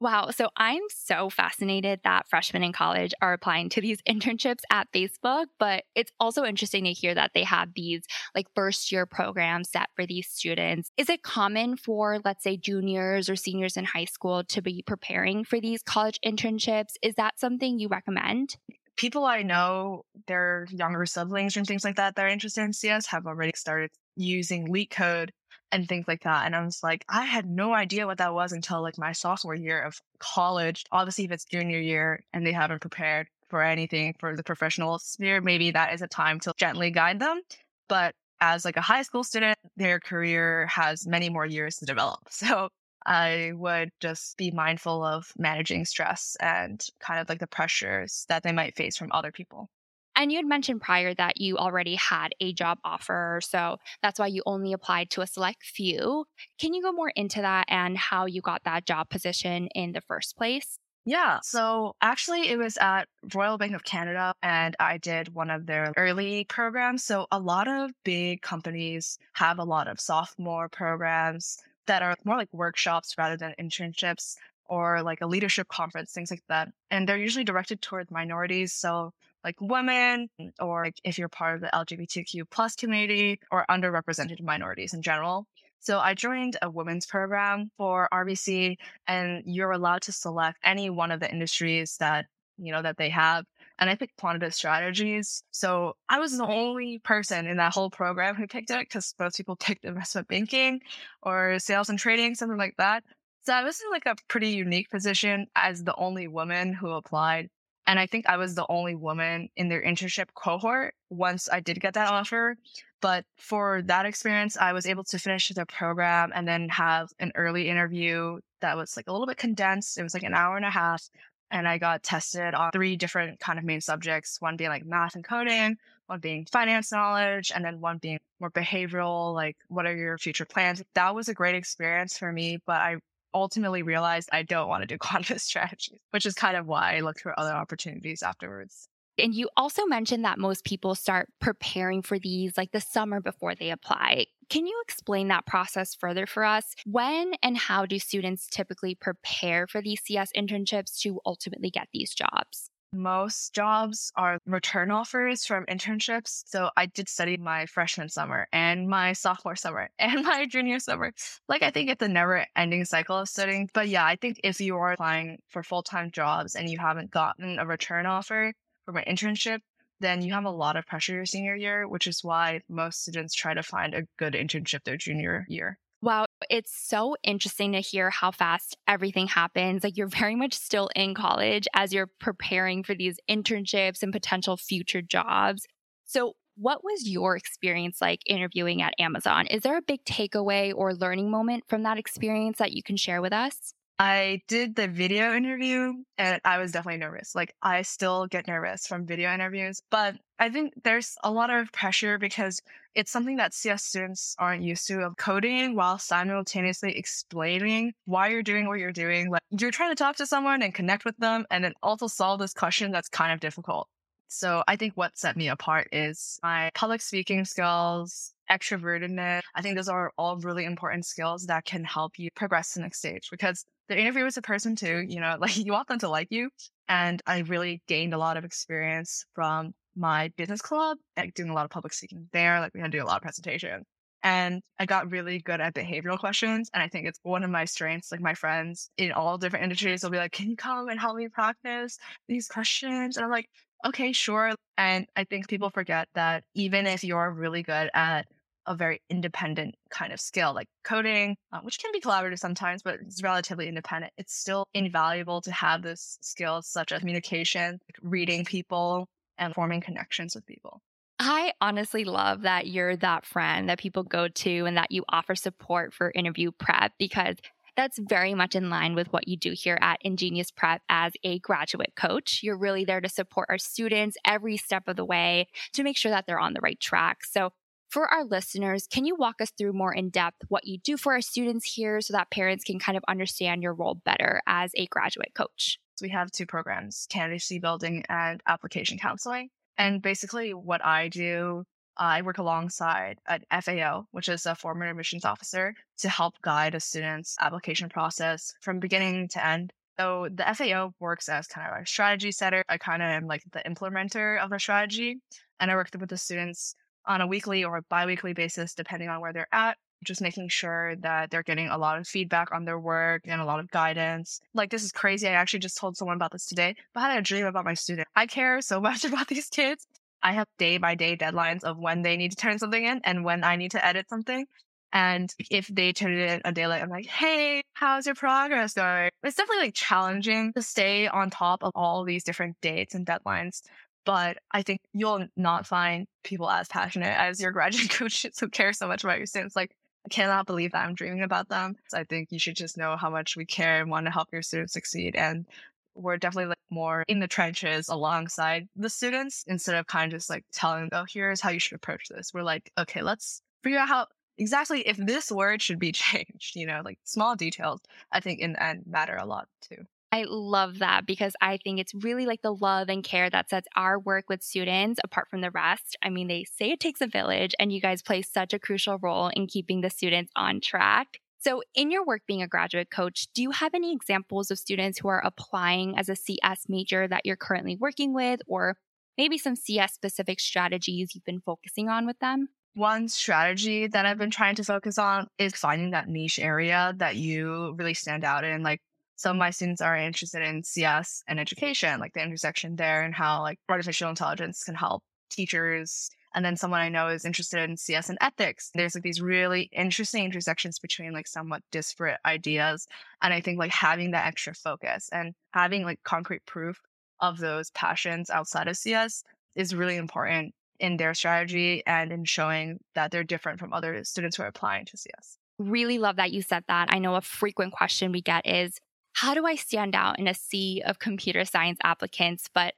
Wow. 0.01 0.29
So 0.31 0.49
I'm 0.57 0.81
so 0.89 1.29
fascinated 1.29 2.01
that 2.03 2.27
freshmen 2.27 2.63
in 2.63 2.73
college 2.73 3.13
are 3.21 3.33
applying 3.33 3.69
to 3.69 3.81
these 3.81 4.01
internships 4.09 4.61
at 4.69 4.91
Facebook, 4.91 5.45
but 5.57 5.83
it's 5.95 6.11
also 6.19 6.43
interesting 6.43 6.83
to 6.83 6.91
hear 6.91 7.15
that 7.15 7.31
they 7.33 7.43
have 7.43 7.69
these 7.75 8.03
like 8.33 8.47
first 8.55 8.91
year 8.91 9.05
programs 9.05 9.69
set 9.69 9.89
for 9.95 10.05
these 10.05 10.27
students. 10.27 10.91
Is 10.97 11.09
it 11.09 11.23
common 11.23 11.77
for, 11.77 12.19
let's 12.25 12.43
say, 12.43 12.57
juniors 12.57 13.29
or 13.29 13.35
seniors 13.35 13.77
in 13.77 13.85
high 13.85 14.05
school 14.05 14.43
to 14.45 14.61
be 14.61 14.83
preparing 14.85 15.45
for 15.45 15.61
these 15.61 15.81
college 15.81 16.19
internships? 16.25 16.93
Is 17.01 17.15
that 17.15 17.39
something 17.39 17.79
you 17.79 17.87
recommend? 17.87 18.57
People 18.97 19.25
I 19.25 19.43
know, 19.43 20.03
their 20.27 20.67
younger 20.69 21.05
siblings 21.05 21.57
and 21.57 21.67
things 21.67 21.83
like 21.83 21.95
that 21.95 22.15
that 22.15 22.25
are 22.25 22.29
interested 22.29 22.63
in 22.63 22.73
CS 22.73 23.07
have 23.07 23.25
already 23.25 23.51
started 23.55 23.91
using 24.15 24.67
LeetCode 24.67 25.29
and 25.71 25.87
things 25.87 26.07
like 26.07 26.23
that. 26.23 26.45
And 26.45 26.55
I 26.55 26.63
was 26.63 26.81
like, 26.83 27.05
I 27.09 27.25
had 27.25 27.45
no 27.45 27.73
idea 27.73 28.05
what 28.07 28.17
that 28.19 28.33
was 28.33 28.51
until 28.51 28.81
like 28.81 28.97
my 28.97 29.11
sophomore 29.11 29.55
year 29.55 29.81
of 29.81 29.99
college. 30.19 30.85
Obviously, 30.91 31.25
if 31.25 31.31
it's 31.31 31.45
junior 31.45 31.79
year 31.79 32.23
and 32.33 32.45
they 32.45 32.53
haven't 32.53 32.81
prepared 32.81 33.27
for 33.49 33.61
anything 33.61 34.15
for 34.19 34.35
the 34.35 34.43
professional 34.43 34.99
sphere, 34.99 35.41
maybe 35.41 35.71
that 35.71 35.93
is 35.93 36.01
a 36.01 36.07
time 36.07 36.39
to 36.41 36.53
gently 36.57 36.91
guide 36.91 37.19
them. 37.19 37.41
But 37.87 38.15
as 38.41 38.65
like 38.65 38.77
a 38.77 38.81
high 38.81 39.01
school 39.01 39.23
student, 39.23 39.57
their 39.77 39.99
career 39.99 40.67
has 40.67 41.07
many 41.07 41.29
more 41.29 41.45
years 41.45 41.77
to 41.77 41.85
develop. 41.85 42.19
So 42.29 42.69
I 43.05 43.51
would 43.55 43.91
just 43.99 44.35
be 44.37 44.49
mindful 44.51 45.03
of 45.03 45.31
managing 45.37 45.85
stress 45.85 46.35
and 46.41 46.83
kind 46.99 47.19
of 47.19 47.29
like 47.29 47.39
the 47.39 47.47
pressures 47.47 48.25
that 48.29 48.41
they 48.43 48.51
might 48.51 48.75
face 48.75 48.97
from 48.97 49.11
other 49.11 49.31
people. 49.31 49.69
And 50.15 50.31
you 50.31 50.37
had 50.37 50.45
mentioned 50.45 50.81
prior 50.81 51.13
that 51.15 51.39
you 51.39 51.57
already 51.57 51.95
had 51.95 52.33
a 52.39 52.53
job 52.53 52.79
offer. 52.83 53.41
So 53.43 53.77
that's 54.01 54.19
why 54.19 54.27
you 54.27 54.41
only 54.45 54.73
applied 54.73 55.09
to 55.11 55.21
a 55.21 55.27
select 55.27 55.63
few. 55.63 56.25
Can 56.59 56.73
you 56.73 56.81
go 56.81 56.91
more 56.91 57.11
into 57.15 57.41
that 57.41 57.65
and 57.67 57.97
how 57.97 58.25
you 58.25 58.41
got 58.41 58.63
that 58.63 58.85
job 58.85 59.09
position 59.09 59.67
in 59.75 59.91
the 59.91 60.01
first 60.01 60.37
place? 60.37 60.77
Yeah. 61.05 61.39
So 61.43 61.95
actually, 62.01 62.49
it 62.49 62.57
was 62.57 62.77
at 62.77 63.07
Royal 63.35 63.59
Bank 63.59 63.75
of 63.75 63.83
Canada, 63.83 64.33
and 64.41 64.75
I 64.79 64.97
did 64.97 65.35
one 65.35 65.51
of 65.51 65.67
their 65.67 65.93
early 65.97 66.45
programs. 66.45 67.03
So 67.03 67.27
a 67.31 67.39
lot 67.39 67.67
of 67.67 67.91
big 68.03 68.41
companies 68.41 69.19
have 69.33 69.59
a 69.59 69.63
lot 69.63 69.87
of 69.87 69.99
sophomore 69.99 70.67
programs 70.67 71.59
that 71.85 72.01
are 72.01 72.15
more 72.25 72.37
like 72.37 72.51
workshops 72.51 73.15
rather 73.19 73.37
than 73.37 73.53
internships 73.59 74.35
or 74.67 75.03
like 75.03 75.21
a 75.21 75.27
leadership 75.27 75.67
conference, 75.67 76.11
things 76.11 76.31
like 76.31 76.41
that. 76.49 76.69
And 76.89 77.07
they're 77.07 77.17
usually 77.17 77.43
directed 77.43 77.83
towards 77.83 78.09
minorities. 78.09 78.73
So 78.73 79.13
like 79.45 79.55
women 79.61 80.27
or 80.59 80.83
like 80.83 80.99
if 81.03 81.17
you're 81.17 81.29
part 81.29 81.55
of 81.55 81.61
the 81.61 81.69
LGBTQ 81.73 82.43
plus 82.49 82.75
community 82.75 83.39
or 83.51 83.63
underrepresented 83.69 84.41
minorities 84.41 84.93
in 84.93 85.01
general. 85.03 85.45
So 85.79 85.99
I 85.99 86.15
joined 86.15 86.57
a 86.63 86.69
women's 86.69 87.05
program 87.05 87.69
for 87.77 88.09
RBC 88.11 88.75
and 89.07 89.43
you're 89.45 89.71
allowed 89.71 90.01
to 90.03 90.11
select 90.11 90.57
any 90.63 90.89
one 90.89 91.11
of 91.11 91.19
the 91.19 91.31
industries 91.31 91.95
that, 91.97 92.25
you 92.57 92.71
know, 92.71 92.81
that 92.81 92.97
they 92.97 93.09
have. 93.09 93.45
And 93.77 93.87
I 93.87 93.95
picked 93.95 94.17
quantitative 94.17 94.55
strategies. 94.55 95.43
So 95.51 95.95
I 96.09 96.17
was 96.17 96.35
the 96.35 96.47
only 96.47 96.99
person 97.03 97.45
in 97.45 97.57
that 97.57 97.73
whole 97.73 97.91
program 97.91 98.33
who 98.35 98.47
picked 98.47 98.71
it 98.71 98.79
because 98.79 99.13
most 99.19 99.37
people 99.37 99.55
picked 99.57 99.85
investment 99.85 100.27
banking 100.27 100.81
or 101.21 101.59
sales 101.59 101.89
and 101.89 101.99
trading, 101.99 102.33
something 102.33 102.57
like 102.57 102.75
that. 102.79 103.03
So 103.43 103.53
I 103.53 103.63
was 103.63 103.79
in 103.79 103.91
like 103.91 104.07
a 104.07 104.15
pretty 104.27 104.49
unique 104.49 104.89
position 104.89 105.45
as 105.55 105.83
the 105.83 105.95
only 105.97 106.27
woman 106.27 106.73
who 106.73 106.89
applied 106.89 107.49
and 107.87 107.99
I 107.99 108.07
think 108.07 108.27
I 108.27 108.37
was 108.37 108.55
the 108.55 108.65
only 108.69 108.95
woman 108.95 109.49
in 109.55 109.69
their 109.69 109.83
internship 109.83 110.27
cohort 110.33 110.95
once 111.09 111.47
I 111.51 111.59
did 111.59 111.79
get 111.79 111.93
that 111.93 112.09
offer. 112.09 112.55
But 113.01 113.25
for 113.37 113.83
that 113.83 114.05
experience, 114.05 114.57
I 114.57 114.73
was 114.73 114.87
able 114.87 115.03
to 115.05 115.19
finish 115.19 115.49
the 115.49 115.65
program 115.65 116.31
and 116.33 116.47
then 116.47 116.69
have 116.69 117.09
an 117.19 117.31
early 117.35 117.69
interview 117.69 118.39
that 118.61 118.75
was 118.75 118.97
like 118.97 119.07
a 119.07 119.11
little 119.11 119.27
bit 119.27 119.37
condensed. 119.37 119.97
It 119.99 120.03
was 120.03 120.15
like 120.15 120.23
an 120.23 120.33
hour 120.33 120.55
and 120.57 120.65
a 120.65 120.71
half. 120.71 121.07
And 121.51 121.67
I 121.67 121.77
got 121.77 122.01
tested 122.01 122.55
on 122.55 122.71
three 122.71 122.95
different 122.95 123.39
kind 123.39 123.59
of 123.59 123.65
main 123.65 123.81
subjects, 123.81 124.41
one 124.41 124.57
being 124.57 124.71
like 124.71 124.85
math 124.85 125.13
and 125.13 125.23
coding, 125.23 125.77
one 126.07 126.19
being 126.19 126.45
finance 126.51 126.91
knowledge 126.91 127.51
and 127.53 127.63
then 127.63 127.79
one 127.79 127.99
being 127.99 128.19
more 128.39 128.49
behavioral, 128.49 129.35
like 129.35 129.55
what 129.67 129.85
are 129.85 129.95
your 129.95 130.17
future 130.17 130.45
plans? 130.45 130.81
That 130.95 131.13
was 131.13 131.29
a 131.29 131.35
great 131.35 131.53
experience 131.53 132.17
for 132.17 132.31
me, 132.31 132.57
but 132.65 132.77
I 132.77 132.97
ultimately 133.35 133.83
realized 133.83 134.29
I 134.31 134.41
don't 134.43 134.67
want 134.67 134.81
to 134.81 134.87
do 134.87 134.97
quantitative 134.99 135.41
strategies, 135.41 135.99
which 136.11 136.25
is 136.25 136.33
kind 136.33 136.57
of 136.57 136.65
why 136.65 136.95
I 136.95 137.01
looked 137.01 137.21
for 137.21 137.39
other 137.39 137.53
opportunities 137.53 138.23
afterwards. 138.23 138.87
And 139.17 139.33
you 139.33 139.49
also 139.55 139.85
mentioned 139.85 140.25
that 140.25 140.39
most 140.39 140.65
people 140.65 140.93
start 140.93 141.29
preparing 141.39 142.01
for 142.01 142.19
these 142.19 142.57
like 142.57 142.71
the 142.71 142.81
summer 142.81 143.21
before 143.21 143.55
they 143.55 143.69
apply. 143.69 144.25
Can 144.49 144.65
you 144.67 144.81
explain 144.83 145.29
that 145.29 145.45
process 145.45 145.95
further 145.95 146.25
for 146.25 146.43
us? 146.43 146.75
When 146.85 147.33
and 147.41 147.57
how 147.57 147.85
do 147.85 147.97
students 147.97 148.47
typically 148.47 148.93
prepare 148.93 149.67
for 149.67 149.81
these 149.81 150.01
CS 150.03 150.31
internships 150.37 150.99
to 150.99 151.21
ultimately 151.25 151.69
get 151.69 151.87
these 151.93 152.13
jobs? 152.13 152.69
Most 152.95 153.53
jobs 153.53 154.11
are 154.15 154.39
return 154.45 154.91
offers 154.91 155.45
from 155.45 155.65
internships. 155.65 156.43
So 156.45 156.69
I 156.77 156.87
did 156.87 157.09
study 157.09 157.37
my 157.37 157.65
freshman 157.65 158.09
summer 158.09 158.47
and 158.51 158.87
my 158.87 159.13
sophomore 159.13 159.55
summer 159.55 159.89
and 159.99 160.23
my 160.23 160.45
junior 160.45 160.79
summer. 160.79 161.13
Like 161.47 161.63
I 161.63 161.71
think 161.71 161.89
it's 161.89 162.03
a 162.03 162.07
never 162.07 162.45
ending 162.55 162.85
cycle 162.85 163.17
of 163.17 163.29
studying. 163.29 163.69
But 163.73 163.89
yeah, 163.89 164.05
I 164.05 164.15
think 164.15 164.39
if 164.43 164.59
you 164.59 164.75
are 164.77 164.93
applying 164.93 165.39
for 165.49 165.63
full 165.63 165.83
time 165.83 166.11
jobs 166.11 166.55
and 166.55 166.69
you 166.69 166.77
haven't 166.77 167.11
gotten 167.11 167.59
a 167.59 167.65
return 167.65 168.05
offer 168.05 168.53
from 168.85 168.97
an 168.97 169.03
internship, 169.05 169.59
then 169.99 170.21
you 170.21 170.33
have 170.33 170.45
a 170.45 170.49
lot 170.49 170.75
of 170.75 170.85
pressure 170.85 171.13
your 171.13 171.25
senior 171.25 171.55
year, 171.55 171.87
which 171.87 172.07
is 172.07 172.23
why 172.23 172.61
most 172.69 173.01
students 173.01 173.33
try 173.33 173.53
to 173.53 173.63
find 173.63 173.93
a 173.93 174.03
good 174.17 174.33
internship 174.33 174.83
their 174.83 174.97
junior 174.97 175.45
year. 175.47 175.77
Wow, 176.01 176.25
it's 176.49 176.71
so 176.75 177.15
interesting 177.23 177.71
to 177.71 177.79
hear 177.79 178.09
how 178.11 178.31
fast 178.31 178.77
everything 178.87 179.27
happens. 179.27 179.83
Like 179.83 179.97
you're 179.97 180.07
very 180.07 180.35
much 180.35 180.53
still 180.53 180.89
in 180.95 181.15
college 181.15 181.67
as 181.73 181.93
you're 181.93 182.09
preparing 182.19 182.83
for 182.83 182.93
these 182.93 183.19
internships 183.29 184.03
and 184.03 184.13
potential 184.13 184.55
future 184.57 185.01
jobs. 185.01 185.65
So, 186.05 186.33
what 186.57 186.83
was 186.83 187.09
your 187.09 187.35
experience 187.35 187.99
like 188.01 188.21
interviewing 188.25 188.81
at 188.81 188.93
Amazon? 188.99 189.47
Is 189.47 189.63
there 189.63 189.77
a 189.77 189.81
big 189.81 190.03
takeaway 190.05 190.73
or 190.73 190.93
learning 190.93 191.29
moment 191.29 191.65
from 191.67 191.83
that 191.83 191.97
experience 191.97 192.59
that 192.59 192.71
you 192.71 192.81
can 192.83 192.95
share 192.95 193.21
with 193.21 193.33
us? 193.33 193.73
I 193.97 194.41
did 194.49 194.75
the 194.75 194.89
video 194.89 195.33
interview 195.33 195.93
and 196.17 196.41
I 196.43 196.57
was 196.57 196.73
definitely 196.73 196.99
nervous. 196.99 197.33
Like 197.33 197.55
I 197.61 197.81
still 197.83 198.27
get 198.27 198.45
nervous 198.47 198.87
from 198.87 199.05
video 199.05 199.33
interviews, 199.33 199.81
but 199.89 200.15
I 200.37 200.49
think 200.49 200.73
there's 200.83 201.15
a 201.23 201.31
lot 201.31 201.49
of 201.49 201.71
pressure 201.71 202.17
because 202.17 202.61
it's 202.93 203.09
something 203.09 203.37
that 203.37 203.53
CS 203.53 203.85
students 203.85 204.35
aren't 204.37 204.63
used 204.63 204.85
to 204.87 205.01
of 205.01 205.15
coding 205.15 205.75
while 205.75 205.97
simultaneously 205.97 206.97
explaining 206.97 207.93
why 208.03 208.27
you're 208.27 208.43
doing 208.43 208.67
what 208.67 208.79
you're 208.79 208.91
doing. 208.91 209.29
Like 209.29 209.41
you're 209.49 209.71
trying 209.71 209.91
to 209.91 209.95
talk 209.95 210.17
to 210.17 210.25
someone 210.25 210.61
and 210.61 210.73
connect 210.73 211.05
with 211.05 211.15
them 211.17 211.45
and 211.49 211.63
then 211.63 211.73
also 211.81 212.07
solve 212.07 212.39
this 212.39 212.53
question 212.53 212.91
that's 212.91 213.07
kind 213.07 213.31
of 213.31 213.39
difficult. 213.39 213.87
So 214.27 214.63
I 214.67 214.75
think 214.75 214.93
what 214.95 215.17
set 215.17 215.37
me 215.37 215.49
apart 215.49 215.87
is 215.91 216.39
my 216.43 216.71
public 216.73 217.01
speaking 217.01 217.45
skills, 217.45 218.33
extrovertedness. 218.49 219.41
I 219.53 219.61
think 219.61 219.75
those 219.75 219.89
are 219.89 220.11
all 220.17 220.37
really 220.37 220.65
important 220.65 221.05
skills 221.05 221.45
that 221.45 221.65
can 221.65 221.83
help 221.83 222.13
you 222.17 222.29
progress 222.35 222.73
to 222.73 222.79
the 222.79 222.83
next 222.83 222.99
stage 222.99 223.29
because 223.29 223.65
the 223.87 223.97
interviewer 223.97 224.27
is 224.27 224.37
a 224.37 224.41
person 224.41 224.75
too, 224.75 225.05
you 225.07 225.19
know, 225.19 225.37
like 225.39 225.57
you 225.57 225.71
want 225.71 225.87
them 225.87 225.99
to 225.99 226.09
like 226.09 226.27
you. 226.31 226.49
And 226.87 227.21
I 227.25 227.39
really 227.39 227.81
gained 227.87 228.13
a 228.13 228.17
lot 228.17 228.37
of 228.37 228.45
experience 228.45 229.25
from 229.33 229.73
my 229.95 230.31
business 230.37 230.61
club, 230.61 230.97
like 231.17 231.33
doing 231.33 231.49
a 231.49 231.53
lot 231.53 231.65
of 231.65 231.71
public 231.71 231.93
speaking 231.93 232.27
there. 232.33 232.59
Like 232.59 232.73
we 232.73 232.81
had 232.81 232.91
to 232.91 232.97
do 232.97 233.03
a 233.03 233.07
lot 233.07 233.17
of 233.17 233.21
presentation. 233.21 233.83
And 234.23 234.63
I 234.79 234.87
got 234.87 235.11
really 235.11 235.39
good 235.39 235.61
at 235.61 235.75
behavioral 235.75 236.17
questions. 236.17 236.69
And 236.73 236.81
I 236.81 236.87
think 236.87 237.07
it's 237.07 237.19
one 237.21 237.43
of 237.43 237.51
my 237.51 237.65
strengths. 237.65 238.11
Like 238.11 238.21
my 238.21 238.33
friends 238.33 238.89
in 238.97 239.11
all 239.11 239.37
different 239.37 239.63
industries 239.63 240.01
will 240.01 240.09
be 240.09 240.17
like, 240.17 240.31
Can 240.31 240.49
you 240.49 240.55
come 240.55 240.89
and 240.89 240.99
help 240.99 241.15
me 241.15 241.27
practice 241.27 241.99
these 242.27 242.47
questions? 242.47 243.17
And 243.17 243.23
I'm 243.23 243.31
like, 243.31 243.47
Okay, 243.85 244.11
sure. 244.13 244.53
And 244.77 245.05
I 245.15 245.23
think 245.25 245.47
people 245.47 245.69
forget 245.69 246.07
that 246.15 246.43
even 246.55 246.87
if 246.87 247.03
you're 247.03 247.31
really 247.31 247.61
good 247.63 247.89
at 247.93 248.27
a 248.67 248.75
very 248.75 248.99
independent 249.11 249.75
kind 249.91 250.11
of 250.11 250.19
skill 250.19 250.53
like 250.55 250.67
coding, 250.83 251.37
uh, 251.53 251.59
which 251.61 251.77
can 251.79 251.91
be 251.93 251.99
collaborative 252.01 252.39
sometimes, 252.39 252.81
but 252.81 252.95
it's 252.95 253.21
relatively 253.21 253.67
independent. 253.67 254.11
It's 254.17 254.33
still 254.33 254.65
invaluable 254.73 255.39
to 255.41 255.51
have 255.51 255.83
those 255.83 256.17
skills 256.21 256.67
such 256.67 256.91
as 256.91 256.99
communication, 256.99 257.73
like 257.73 257.99
reading 258.01 258.43
people, 258.43 259.07
and 259.37 259.53
forming 259.53 259.81
connections 259.81 260.33
with 260.33 260.45
people. 260.47 260.81
I 261.19 261.53
honestly 261.61 262.05
love 262.05 262.41
that 262.41 262.67
you're 262.67 262.95
that 262.97 263.25
friend 263.25 263.69
that 263.69 263.79
people 263.79 264.03
go 264.03 264.27
to 264.27 264.65
and 264.65 264.77
that 264.77 264.91
you 264.91 265.03
offer 265.09 265.35
support 265.35 265.93
for 265.93 266.11
interview 266.13 266.51
prep 266.51 266.93
because 266.97 267.35
that's 267.75 267.99
very 267.99 268.33
much 268.33 268.55
in 268.55 268.69
line 268.69 268.95
with 268.95 269.11
what 269.11 269.27
you 269.27 269.37
do 269.37 269.53
here 269.55 269.77
at 269.81 270.01
InGenius 270.03 270.55
Prep 270.55 270.81
as 270.89 271.13
a 271.23 271.39
graduate 271.39 271.93
coach. 271.95 272.41
You're 272.41 272.57
really 272.57 272.85
there 272.85 273.01
to 273.01 273.09
support 273.09 273.47
our 273.49 273.57
students 273.57 274.17
every 274.25 274.57
step 274.57 274.87
of 274.87 274.95
the 274.95 275.05
way 275.05 275.47
to 275.73 275.83
make 275.83 275.97
sure 275.97 276.11
that 276.11 276.25
they're 276.25 276.39
on 276.39 276.53
the 276.53 276.61
right 276.61 276.79
track. 276.79 277.23
So 277.23 277.51
for 277.89 278.07
our 278.07 278.25
listeners, 278.25 278.87
can 278.87 279.05
you 279.05 279.15
walk 279.15 279.41
us 279.41 279.51
through 279.57 279.73
more 279.73 279.93
in 279.93 280.09
depth 280.09 280.41
what 280.47 280.67
you 280.67 280.77
do 280.77 280.97
for 280.97 281.13
our 281.13 281.21
students 281.21 281.73
here 281.73 282.01
so 282.01 282.13
that 282.13 282.31
parents 282.31 282.63
can 282.63 282.79
kind 282.79 282.97
of 282.97 283.03
understand 283.07 283.63
your 283.63 283.73
role 283.73 283.95
better 284.03 284.41
as 284.47 284.71
a 284.75 284.87
graduate 284.87 285.33
coach? 285.33 285.79
We 286.01 286.09
have 286.09 286.31
two 286.31 286.45
programs 286.45 287.07
candidacy 287.09 287.59
building 287.59 288.03
and 288.09 288.41
application 288.47 288.97
counseling. 288.97 289.49
And 289.77 290.01
basically, 290.01 290.53
what 290.53 290.83
I 290.83 291.09
do, 291.09 291.63
I 291.97 292.21
work 292.21 292.37
alongside 292.37 293.19
an 293.27 293.43
FAO, 293.61 294.07
which 294.11 294.29
is 294.29 294.45
a 294.45 294.55
former 294.55 294.85
admissions 294.85 295.25
officer, 295.25 295.73
to 295.97 296.09
help 296.09 296.35
guide 296.41 296.75
a 296.75 296.79
student's 296.79 297.35
application 297.39 297.89
process 297.89 298.53
from 298.61 298.79
beginning 298.79 299.27
to 299.29 299.45
end. 299.45 299.71
So 299.99 300.27
the 300.33 300.43
FAO 300.53 300.93
works 300.99 301.29
as 301.29 301.47
kind 301.47 301.71
of 301.71 301.81
a 301.81 301.85
strategy 301.85 302.31
setter. 302.31 302.63
I 302.67 302.77
kind 302.77 303.01
of 303.01 303.07
am 303.07 303.27
like 303.27 303.43
the 303.51 303.61
implementer 303.65 304.39
of 304.39 304.49
the 304.49 304.59
strategy. 304.59 305.17
And 305.59 305.71
I 305.71 305.75
work 305.75 305.89
with 305.97 306.09
the 306.09 306.17
students 306.17 306.75
on 307.05 307.21
a 307.21 307.27
weekly 307.27 307.63
or 307.63 307.81
biweekly 307.89 308.33
basis, 308.33 308.73
depending 308.73 309.09
on 309.09 309.21
where 309.21 309.31
they're 309.31 309.47
at. 309.53 309.77
Just 310.03 310.21
making 310.21 310.49
sure 310.49 310.97
that 310.97 311.31
they're 311.31 311.43
getting 311.43 311.69
a 311.69 311.77
lot 311.77 311.97
of 311.97 312.07
feedback 312.07 312.51
on 312.51 312.65
their 312.65 312.77
work 312.77 313.21
and 313.25 313.39
a 313.39 313.45
lot 313.45 313.61
of 313.61 313.71
guidance. 313.71 314.41
Like, 314.53 314.69
this 314.69 314.83
is 314.83 314.91
crazy. 314.91 315.27
I 315.27 315.31
actually 315.31 315.59
just 315.59 315.77
told 315.77 315.95
someone 315.95 316.17
about 316.17 316.31
this 316.31 316.45
today, 316.45 316.75
but 316.93 317.01
I 317.01 317.11
had 317.11 317.19
a 317.19 317.21
dream 317.21 317.45
about 317.45 317.65
my 317.65 317.73
student. 317.73 318.07
I 318.15 318.27
care 318.27 318.61
so 318.61 318.81
much 318.87 319.05
about 319.05 319.27
these 319.27 319.47
kids. 319.47 319.87
I 320.25 320.33
have 320.33 320.47
day 320.57 320.77
by 320.77 320.95
day 320.95 321.15
deadlines 321.15 321.63
of 321.63 321.77
when 321.77 322.01
they 322.01 322.17
need 322.17 322.31
to 322.31 322.37
turn 322.37 322.59
something 322.59 322.83
in 322.83 322.99
and 323.03 323.23
when 323.23 323.43
I 323.43 323.55
need 323.55 323.71
to 323.71 323.85
edit 323.85 324.09
something. 324.09 324.45
And 324.91 325.29
mm-hmm. 325.29 325.55
if 325.55 325.67
they 325.67 325.93
turn 325.93 326.13
it 326.13 326.31
in 326.31 326.41
a 326.43 326.51
day 326.51 326.67
late, 326.67 326.81
I'm 326.81 326.89
like, 326.89 327.05
hey, 327.05 327.61
how's 327.73 328.05
your 328.05 328.15
progress 328.15 328.73
going? 328.73 329.09
It's 329.23 329.37
definitely 329.37 329.65
like 329.65 329.75
challenging 329.75 330.51
to 330.53 330.61
stay 330.61 331.07
on 331.07 331.29
top 331.29 331.63
of 331.63 331.71
all 331.75 332.03
these 332.03 332.23
different 332.23 332.57
dates 332.61 332.95
and 332.95 333.05
deadlines 333.05 333.61
but 334.05 334.37
I 334.51 334.61
think 334.61 334.81
you'll 334.93 335.27
not 335.35 335.65
find 335.65 336.07
people 336.23 336.49
as 336.49 336.67
passionate 336.67 337.17
as 337.19 337.41
your 337.41 337.51
graduate 337.51 337.89
coaches 337.97 338.39
who 338.39 338.49
care 338.49 338.71
so 338.71 338.87
much 338.87 339.03
about 339.03 339.17
your 339.17 339.25
students. 339.25 339.55
Like, 339.55 339.75
I 340.05 340.09
cannot 340.09 340.45
believe 340.45 340.71
that 340.71 340.85
I'm 340.85 340.93
dreaming 340.93 341.23
about 341.23 341.49
them. 341.49 341.75
So 341.87 341.97
I 341.97 342.03
think 342.03 342.31
you 342.31 342.37
should 342.37 342.55
just 342.55 342.77
know 342.77 342.95
how 342.95 343.09
much 343.09 343.35
we 343.35 343.45
care 343.45 343.81
and 343.81 343.89
want 343.89 344.05
to 344.05 344.11
help 344.11 344.27
your 344.31 344.43
students 344.43 344.73
succeed. 344.73 345.15
And 345.15 345.47
we're 345.95 346.17
definitely 346.17 346.49
like 346.49 346.54
more 346.69 347.03
in 347.07 347.19
the 347.19 347.27
trenches 347.27 347.89
alongside 347.89 348.67
the 348.75 348.89
students 348.89 349.43
instead 349.47 349.75
of 349.75 349.87
kind 349.87 350.11
of 350.11 350.17
just 350.17 350.29
like 350.29 350.45
telling 350.51 350.81
them, 350.81 350.89
oh, 350.93 351.05
here's 351.11 351.41
how 351.41 351.49
you 351.49 351.59
should 351.59 351.75
approach 351.75 352.07
this. 352.09 352.33
We're 352.33 352.43
like, 352.43 352.71
okay, 352.77 353.01
let's 353.01 353.41
figure 353.63 353.79
out 353.79 353.87
how 353.87 354.07
exactly 354.37 354.81
if 354.81 354.97
this 354.97 355.31
word 355.31 355.61
should 355.61 355.79
be 355.79 355.91
changed, 355.91 356.55
you 356.55 356.65
know, 356.65 356.81
like 356.83 356.99
small 357.03 357.35
details, 357.35 357.81
I 358.11 358.19
think 358.19 358.39
in 358.39 358.53
the 358.53 358.63
end 358.63 358.83
matter 358.87 359.15
a 359.15 359.25
lot 359.25 359.47
too. 359.61 359.85
I 360.11 360.23
love 360.29 360.79
that 360.79 361.05
because 361.05 361.35
I 361.41 361.57
think 361.57 361.77
it's 361.77 361.93
really 361.93 362.25
like 362.25 362.41
the 362.41 362.55
love 362.55 362.87
and 362.87 363.03
care 363.03 363.29
that 363.29 363.49
sets 363.49 363.67
our 363.75 363.99
work 363.99 364.29
with 364.29 364.43
students 364.43 364.97
apart 365.03 365.29
from 365.29 365.41
the 365.41 365.51
rest. 365.51 365.97
I 366.01 366.09
mean, 366.09 366.29
they 366.29 366.45
say 366.45 366.71
it 366.71 366.79
takes 366.79 367.01
a 367.01 367.07
village, 367.07 367.53
and 367.59 367.69
you 367.73 367.81
guys 367.81 368.01
play 368.01 368.21
such 368.21 368.53
a 368.53 368.59
crucial 368.59 368.97
role 368.97 369.27
in 369.35 369.47
keeping 369.47 369.81
the 369.81 369.89
students 369.89 370.31
on 370.33 370.61
track. 370.61 371.19
So, 371.45 371.61
in 371.75 371.91
your 371.91 372.03
work 372.03 372.23
being 372.25 372.41
a 372.41 372.47
graduate 372.47 372.89
coach, 372.89 373.27
do 373.35 373.43
you 373.43 373.51
have 373.51 373.75
any 373.75 373.93
examples 373.93 374.49
of 374.49 374.57
students 374.57 374.97
who 374.97 375.09
are 375.09 375.23
applying 375.23 375.95
as 375.95 376.09
a 376.09 376.15
CS 376.15 376.65
major 376.67 377.07
that 377.07 377.23
you're 377.23 377.35
currently 377.35 377.77
working 377.79 378.15
with, 378.15 378.41
or 378.47 378.77
maybe 379.15 379.37
some 379.37 379.55
CS 379.55 379.93
specific 379.93 380.39
strategies 380.39 381.13
you've 381.13 381.23
been 381.23 381.41
focusing 381.41 381.87
on 381.87 382.07
with 382.07 382.17
them? 382.17 382.49
One 382.73 383.07
strategy 383.07 383.85
that 383.85 384.07
I've 384.07 384.17
been 384.17 384.31
trying 384.31 384.55
to 384.55 384.63
focus 384.63 384.97
on 384.97 385.27
is 385.37 385.53
finding 385.53 385.91
that 385.91 386.09
niche 386.09 386.39
area 386.39 386.95
that 386.97 387.15
you 387.15 387.75
really 387.77 387.93
stand 387.93 388.23
out 388.23 388.43
in. 388.43 388.63
Like 388.63 388.81
some 389.15 389.35
of 389.35 389.39
my 389.39 389.51
students 389.51 389.81
are 389.81 389.95
interested 389.95 390.41
in 390.41 390.63
CS 390.63 391.21
and 391.27 391.39
education, 391.39 391.99
like 391.99 392.13
the 392.13 392.23
intersection 392.23 392.75
there 392.75 393.03
and 393.03 393.13
how 393.13 393.43
like 393.43 393.59
artificial 393.69 394.09
intelligence 394.09 394.63
can 394.63 394.73
help 394.73 395.03
teachers. 395.29 396.09
And 396.35 396.43
then 396.43 396.57
someone 396.57 396.81
I 396.81 396.89
know 396.89 397.07
is 397.07 397.23
interested 397.23 397.61
in 397.61 397.77
CS 397.77 398.09
and 398.09 398.17
ethics. 398.19 398.69
There's 398.75 398.93
like 398.93 399.03
these 399.03 399.21
really 399.21 399.69
interesting 399.71 400.25
intersections 400.25 400.79
between 400.79 401.13
like 401.13 401.27
somewhat 401.27 401.63
disparate 401.71 402.19
ideas. 402.25 402.87
And 403.21 403.33
I 403.33 403.39
think 403.39 403.57
like 403.57 403.71
having 403.71 404.11
that 404.11 404.27
extra 404.27 404.53
focus 404.53 405.09
and 405.13 405.33
having 405.51 405.85
like 405.85 406.03
concrete 406.03 406.45
proof 406.45 406.81
of 407.21 407.37
those 407.37 407.71
passions 407.71 408.29
outside 408.29 408.67
of 408.67 408.75
CS 408.75 409.23
is 409.55 409.73
really 409.73 409.95
important 409.95 410.53
in 410.77 410.97
their 410.97 411.13
strategy 411.13 411.81
and 411.87 412.11
in 412.11 412.25
showing 412.25 412.79
that 412.95 413.11
they're 413.11 413.23
different 413.23 413.59
from 413.59 413.71
other 413.71 414.03
students 414.03 414.35
who 414.35 414.43
are 414.43 414.47
applying 414.47 414.83
to 414.85 414.97
CS. 414.97 415.37
Really 415.57 415.97
love 415.97 416.17
that 416.17 416.33
you 416.33 416.41
said 416.41 416.65
that. 416.67 416.89
I 416.91 416.99
know 416.99 417.15
a 417.15 417.21
frequent 417.21 417.71
question 417.71 418.11
we 418.11 418.21
get 418.21 418.45
is 418.45 418.81
how 419.13 419.33
do 419.33 419.45
I 419.45 419.55
stand 419.55 419.95
out 419.95 420.19
in 420.19 420.27
a 420.27 420.33
sea 420.33 420.83
of 420.85 420.99
computer 420.99 421.45
science 421.45 421.79
applicants, 421.81 422.49
but 422.53 422.73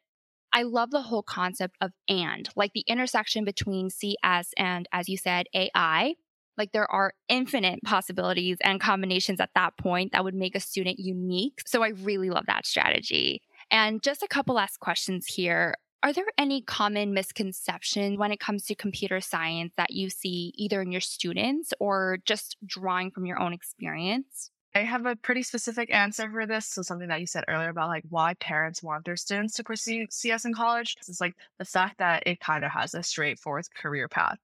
I 0.53 0.63
love 0.63 0.91
the 0.91 1.01
whole 1.01 1.23
concept 1.23 1.75
of 1.81 1.91
and, 2.07 2.49
like 2.55 2.73
the 2.73 2.83
intersection 2.87 3.45
between 3.45 3.89
CS 3.89 4.49
and, 4.57 4.87
as 4.91 5.09
you 5.09 5.17
said, 5.17 5.47
AI. 5.53 6.15
Like 6.57 6.71
there 6.71 6.89
are 6.91 7.13
infinite 7.29 7.79
possibilities 7.85 8.57
and 8.61 8.81
combinations 8.81 9.39
at 9.39 9.51
that 9.53 9.77
point 9.77 10.13
that 10.13 10.23
would 10.23 10.33
make 10.33 10.55
a 10.55 10.59
student 10.59 10.97
unique. 10.97 11.61
So 11.67 11.83
I 11.83 11.89
really 11.89 12.31
love 12.31 12.45
that 12.47 12.65
strategy. 12.65 13.41
And 13.69 14.01
just 14.01 14.23
a 14.23 14.27
couple 14.27 14.55
last 14.55 14.79
questions 14.79 15.27
here. 15.27 15.75
Are 16.03 16.13
there 16.13 16.25
any 16.37 16.61
common 16.61 17.13
misconceptions 17.13 18.17
when 18.17 18.31
it 18.31 18.39
comes 18.39 18.65
to 18.65 18.75
computer 18.75 19.19
science 19.19 19.73
that 19.77 19.91
you 19.91 20.09
see 20.09 20.51
either 20.55 20.81
in 20.81 20.91
your 20.91 21.01
students 21.01 21.73
or 21.79 22.19
just 22.25 22.57
drawing 22.65 23.11
from 23.11 23.25
your 23.25 23.39
own 23.39 23.53
experience? 23.53 24.51
I 24.77 24.83
have 24.83 25.07
a 25.07 25.15
pretty 25.15 25.41
specific 25.41 25.91
answer 25.91 26.29
for 26.29 26.45
this. 26.45 26.67
So 26.67 26.83
something 26.83 27.07
that 27.07 27.19
you 27.19 27.25
said 27.25 27.45
earlier 27.47 27.69
about 27.69 27.89
like 27.89 28.03
why 28.09 28.35
parents 28.35 28.83
want 28.83 29.05
their 29.05 29.15
students 29.15 29.55
to 29.55 29.63
pursue 29.63 30.05
CS 30.11 30.45
in 30.45 30.53
college. 30.53 30.95
It's 30.99 31.19
like 31.19 31.33
the 31.57 31.65
fact 31.65 31.97
that 31.97 32.21
it 32.27 32.39
kind 32.39 32.63
of 32.63 32.69
has 32.69 32.93
a 32.93 33.01
straightforward 33.01 33.65
career 33.75 34.07
path. 34.07 34.37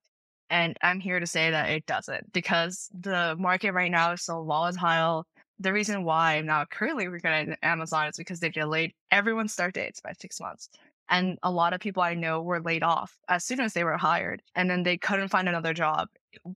And 0.50 0.76
I'm 0.82 0.98
here 0.98 1.20
to 1.20 1.26
say 1.26 1.52
that 1.52 1.70
it 1.70 1.86
doesn't 1.86 2.32
because 2.32 2.90
the 2.98 3.36
market 3.38 3.74
right 3.74 3.92
now 3.92 4.12
is 4.12 4.22
so 4.22 4.42
volatile. 4.42 5.24
The 5.60 5.72
reason 5.72 6.02
why 6.02 6.34
I'm 6.34 6.46
not 6.46 6.68
currently 6.68 7.08
working 7.08 7.30
at 7.30 7.58
Amazon 7.62 8.08
is 8.08 8.16
because 8.16 8.40
they 8.40 8.48
delayed 8.48 8.92
everyone's 9.12 9.52
start 9.52 9.74
dates 9.74 10.00
by 10.00 10.14
six 10.18 10.40
months. 10.40 10.68
And 11.08 11.38
a 11.44 11.50
lot 11.50 11.74
of 11.74 11.80
people 11.80 12.02
I 12.02 12.14
know 12.14 12.42
were 12.42 12.60
laid 12.60 12.82
off 12.82 13.16
as 13.28 13.44
soon 13.44 13.60
as 13.60 13.72
they 13.72 13.84
were 13.84 13.96
hired. 13.96 14.42
And 14.56 14.68
then 14.68 14.82
they 14.82 14.98
couldn't 14.98 15.28
find 15.28 15.48
another 15.48 15.74
job 15.74 16.08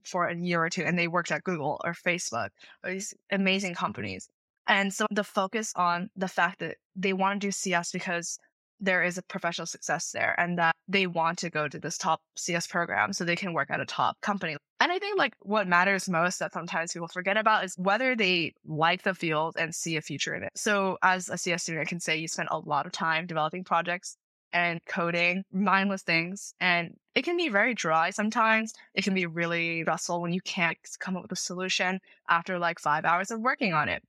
for 0.03 0.27
a 0.27 0.35
year 0.35 0.63
or 0.63 0.69
two. 0.69 0.83
And 0.83 0.97
they 0.97 1.07
worked 1.07 1.31
at 1.31 1.43
Google 1.43 1.79
or 1.83 1.93
Facebook 1.93 2.49
or 2.83 2.91
these 2.91 3.13
amazing 3.31 3.75
companies. 3.75 4.27
And 4.67 4.93
so 4.93 5.07
the 5.09 5.23
focus 5.23 5.73
on 5.75 6.09
the 6.15 6.27
fact 6.27 6.59
that 6.59 6.77
they 6.95 7.13
want 7.13 7.41
to 7.41 7.47
do 7.47 7.51
CS 7.51 7.91
because 7.91 8.37
there 8.79 9.03
is 9.03 9.17
a 9.17 9.23
professional 9.23 9.67
success 9.67 10.11
there 10.11 10.35
and 10.39 10.57
that 10.57 10.75
they 10.87 11.05
want 11.05 11.37
to 11.39 11.49
go 11.49 11.67
to 11.67 11.79
this 11.79 11.97
top 11.97 12.21
CS 12.35 12.67
program 12.67 13.11
so 13.11 13.25
they 13.25 13.35
can 13.35 13.53
work 13.53 13.69
at 13.69 13.81
a 13.81 13.85
top 13.85 14.19
company. 14.21 14.55
And 14.79 14.91
I 14.91 14.99
think 14.99 15.17
like 15.17 15.33
what 15.41 15.67
matters 15.67 16.07
most 16.07 16.39
that 16.39 16.53
sometimes 16.53 16.93
people 16.93 17.09
forget 17.09 17.35
about 17.35 17.65
is 17.65 17.75
whether 17.77 18.15
they 18.15 18.53
like 18.65 19.03
the 19.03 19.13
field 19.13 19.55
and 19.59 19.75
see 19.75 19.97
a 19.97 20.01
future 20.01 20.33
in 20.33 20.43
it. 20.43 20.51
So 20.55 20.97
as 21.03 21.29
a 21.29 21.37
CS 21.37 21.63
student, 21.63 21.85
I 21.85 21.89
can 21.89 21.99
say 21.99 22.17
you 22.17 22.27
spend 22.27 22.49
a 22.51 22.59
lot 22.59 22.85
of 22.85 22.93
time 22.93 23.27
developing 23.27 23.63
projects 23.63 24.15
and 24.53 24.83
coding, 24.85 25.43
mindless 25.51 26.03
things. 26.03 26.53
And 26.59 26.95
it 27.15 27.23
can 27.23 27.37
be 27.37 27.49
very 27.49 27.73
dry 27.73 28.09
sometimes. 28.09 28.73
It 28.93 29.03
can 29.03 29.13
be 29.13 29.25
really 29.25 29.81
stressful 29.83 30.21
when 30.21 30.33
you 30.33 30.41
can't 30.41 30.77
come 30.99 31.15
up 31.15 31.23
with 31.23 31.31
a 31.31 31.35
solution 31.35 31.99
after 32.27 32.59
like 32.59 32.79
five 32.79 33.05
hours 33.05 33.31
of 33.31 33.41
working 33.41 33.73
on 33.73 33.89
it. 33.89 34.03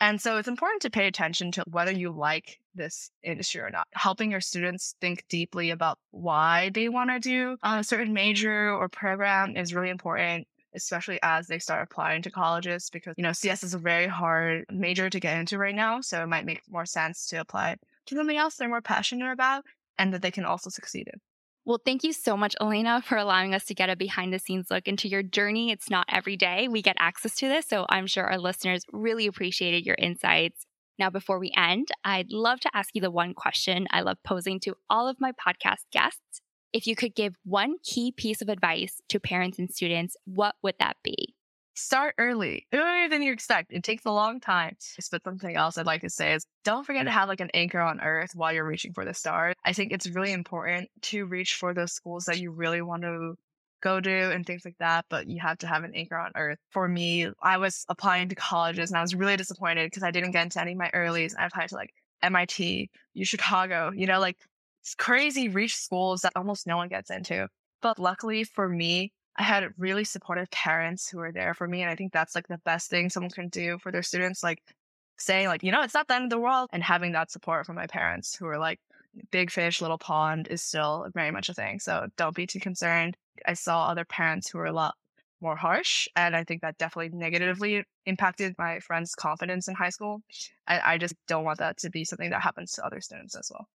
And 0.00 0.20
so 0.20 0.36
it's 0.36 0.48
important 0.48 0.82
to 0.82 0.90
pay 0.90 1.06
attention 1.06 1.52
to 1.52 1.64
whether 1.70 1.92
you 1.92 2.10
like 2.10 2.58
this 2.74 3.10
industry 3.22 3.60
or 3.60 3.70
not. 3.70 3.86
Helping 3.92 4.30
your 4.30 4.40
students 4.40 4.96
think 5.00 5.24
deeply 5.28 5.70
about 5.70 5.98
why 6.10 6.70
they 6.74 6.88
want 6.88 7.10
to 7.10 7.20
do 7.20 7.56
a 7.62 7.84
certain 7.84 8.12
major 8.12 8.70
or 8.70 8.88
program 8.88 9.56
is 9.56 9.74
really 9.74 9.90
important 9.90 10.46
especially 10.74 11.18
as 11.22 11.46
they 11.46 11.58
start 11.58 11.82
applying 11.82 12.22
to 12.22 12.30
colleges 12.30 12.90
because 12.90 13.14
you 13.16 13.22
know 13.22 13.32
cs 13.32 13.62
is 13.62 13.74
a 13.74 13.78
very 13.78 14.06
hard 14.06 14.64
major 14.70 15.08
to 15.08 15.20
get 15.20 15.38
into 15.38 15.56
right 15.56 15.74
now 15.74 16.00
so 16.00 16.22
it 16.22 16.26
might 16.26 16.44
make 16.44 16.60
more 16.68 16.86
sense 16.86 17.26
to 17.26 17.36
apply 17.36 17.76
to 18.06 18.16
something 18.16 18.36
else 18.36 18.56
they're 18.56 18.68
more 18.68 18.82
passionate 18.82 19.32
about 19.32 19.64
and 19.98 20.12
that 20.12 20.22
they 20.22 20.30
can 20.30 20.44
also 20.44 20.70
succeed 20.70 21.08
in. 21.12 21.20
Well, 21.66 21.80
thank 21.82 22.04
you 22.04 22.12
so 22.12 22.36
much, 22.36 22.54
Elena, 22.60 23.00
for 23.00 23.16
allowing 23.16 23.54
us 23.54 23.64
to 23.66 23.74
get 23.74 23.88
a 23.88 23.96
behind 23.96 24.34
the 24.34 24.38
scenes 24.38 24.66
look 24.70 24.86
into 24.86 25.08
your 25.08 25.22
journey. 25.22 25.70
It's 25.70 25.88
not 25.88 26.04
every 26.10 26.36
day 26.36 26.68
we 26.68 26.82
get 26.82 26.96
access 26.98 27.34
to 27.36 27.48
this, 27.48 27.66
so 27.66 27.86
I'm 27.88 28.06
sure 28.06 28.24
our 28.24 28.38
listeners 28.38 28.84
really 28.92 29.26
appreciated 29.26 29.86
your 29.86 29.96
insights. 29.98 30.66
Now, 30.98 31.08
before 31.08 31.38
we 31.38 31.52
end, 31.56 31.88
I'd 32.04 32.30
love 32.30 32.60
to 32.60 32.70
ask 32.74 32.90
you 32.94 33.00
the 33.00 33.10
one 33.10 33.32
question 33.32 33.86
I 33.90 34.02
love 34.02 34.18
posing 34.24 34.60
to 34.60 34.74
all 34.90 35.08
of 35.08 35.16
my 35.20 35.32
podcast 35.32 35.86
guests. 35.90 36.40
If 36.74 36.86
you 36.86 36.96
could 36.96 37.14
give 37.14 37.34
one 37.44 37.76
key 37.82 38.12
piece 38.12 38.42
of 38.42 38.48
advice 38.50 39.00
to 39.08 39.18
parents 39.18 39.58
and 39.58 39.70
students, 39.70 40.16
what 40.26 40.56
would 40.62 40.74
that 40.80 40.98
be? 41.02 41.34
Start 41.74 42.14
early, 42.18 42.66
earlier 42.72 43.08
than 43.08 43.22
you 43.22 43.32
expect. 43.32 43.72
It 43.72 43.82
takes 43.82 44.04
a 44.04 44.10
long 44.10 44.40
time. 44.40 44.76
But 45.10 45.24
something 45.24 45.56
else 45.56 45.76
I'd 45.76 45.86
like 45.86 46.02
to 46.02 46.10
say 46.10 46.34
is 46.34 46.46
don't 46.64 46.84
forget 46.84 47.04
to 47.04 47.10
have 47.10 47.28
like 47.28 47.40
an 47.40 47.50
anchor 47.54 47.80
on 47.80 48.00
earth 48.00 48.30
while 48.34 48.52
you're 48.52 48.66
reaching 48.66 48.92
for 48.92 49.04
the 49.04 49.14
stars. 49.14 49.54
I 49.64 49.72
think 49.72 49.92
it's 49.92 50.08
really 50.08 50.32
important 50.32 50.88
to 51.02 51.26
reach 51.26 51.54
for 51.54 51.74
those 51.74 51.92
schools 51.92 52.24
that 52.24 52.38
you 52.38 52.50
really 52.50 52.82
want 52.82 53.02
to 53.02 53.34
go 53.82 54.00
to 54.00 54.32
and 54.32 54.46
things 54.46 54.64
like 54.64 54.78
that, 54.78 55.04
but 55.10 55.28
you 55.28 55.38
have 55.40 55.58
to 55.58 55.66
have 55.66 55.84
an 55.84 55.92
anchor 55.94 56.16
on 56.16 56.32
earth. 56.36 56.58
For 56.70 56.88
me, 56.88 57.28
I 57.42 57.58
was 57.58 57.84
applying 57.88 58.30
to 58.30 58.34
colleges 58.34 58.90
and 58.90 58.96
I 58.96 59.02
was 59.02 59.14
really 59.14 59.36
disappointed 59.36 59.86
because 59.86 60.02
I 60.02 60.10
didn't 60.10 60.30
get 60.30 60.44
into 60.44 60.60
any 60.60 60.72
of 60.72 60.78
my 60.78 60.90
earlies. 60.94 61.34
I 61.38 61.46
applied 61.46 61.68
to 61.68 61.74
like 61.74 61.92
MIT, 62.22 62.90
U 63.12 63.24
Chicago, 63.24 63.92
you 63.94 64.06
know, 64.06 64.20
like 64.20 64.38
crazy 64.98 65.48
reach 65.48 65.76
schools 65.76 66.22
that 66.22 66.32
almost 66.34 66.66
no 66.66 66.76
one 66.76 66.88
gets 66.88 67.10
into. 67.10 67.46
But 67.82 67.98
luckily 67.98 68.44
for 68.44 68.68
me, 68.68 69.12
I 69.36 69.42
had 69.42 69.72
really 69.78 70.04
supportive 70.04 70.50
parents 70.50 71.08
who 71.08 71.18
were 71.18 71.32
there 71.32 71.54
for 71.54 71.66
me. 71.66 71.82
And 71.82 71.90
I 71.90 71.96
think 71.96 72.12
that's 72.12 72.34
like 72.34 72.48
the 72.48 72.60
best 72.64 72.90
thing 72.90 73.10
someone 73.10 73.30
can 73.30 73.48
do 73.48 73.78
for 73.78 73.90
their 73.90 74.02
students. 74.02 74.42
Like 74.42 74.62
saying 75.16 75.48
like, 75.48 75.62
you 75.62 75.72
know, 75.72 75.82
it's 75.82 75.94
not 75.94 76.08
the 76.08 76.14
end 76.14 76.24
of 76.24 76.30
the 76.30 76.38
world 76.38 76.68
and 76.72 76.82
having 76.82 77.12
that 77.12 77.30
support 77.30 77.66
from 77.66 77.76
my 77.76 77.86
parents 77.86 78.36
who 78.36 78.46
are 78.46 78.58
like, 78.58 78.80
big 79.30 79.50
fish, 79.50 79.80
little 79.80 79.98
pond 79.98 80.48
is 80.48 80.62
still 80.62 81.06
very 81.14 81.30
much 81.30 81.48
a 81.48 81.54
thing. 81.54 81.78
So 81.78 82.08
don't 82.16 82.34
be 82.34 82.46
too 82.46 82.60
concerned. 82.60 83.16
I 83.46 83.54
saw 83.54 83.86
other 83.86 84.04
parents 84.04 84.48
who 84.48 84.58
were 84.58 84.66
a 84.66 84.72
lot 84.72 84.94
more 85.40 85.56
harsh. 85.56 86.08
And 86.16 86.34
I 86.34 86.44
think 86.44 86.62
that 86.62 86.78
definitely 86.78 87.16
negatively 87.16 87.84
impacted 88.06 88.54
my 88.58 88.80
friend's 88.80 89.14
confidence 89.14 89.68
in 89.68 89.74
high 89.74 89.90
school. 89.90 90.22
I, 90.66 90.94
I 90.94 90.98
just 90.98 91.14
don't 91.28 91.44
want 91.44 91.58
that 91.58 91.76
to 91.78 91.90
be 91.90 92.04
something 92.04 92.30
that 92.30 92.42
happens 92.42 92.72
to 92.72 92.84
other 92.84 93.00
students 93.00 93.36
as 93.36 93.50
well. 93.52 93.68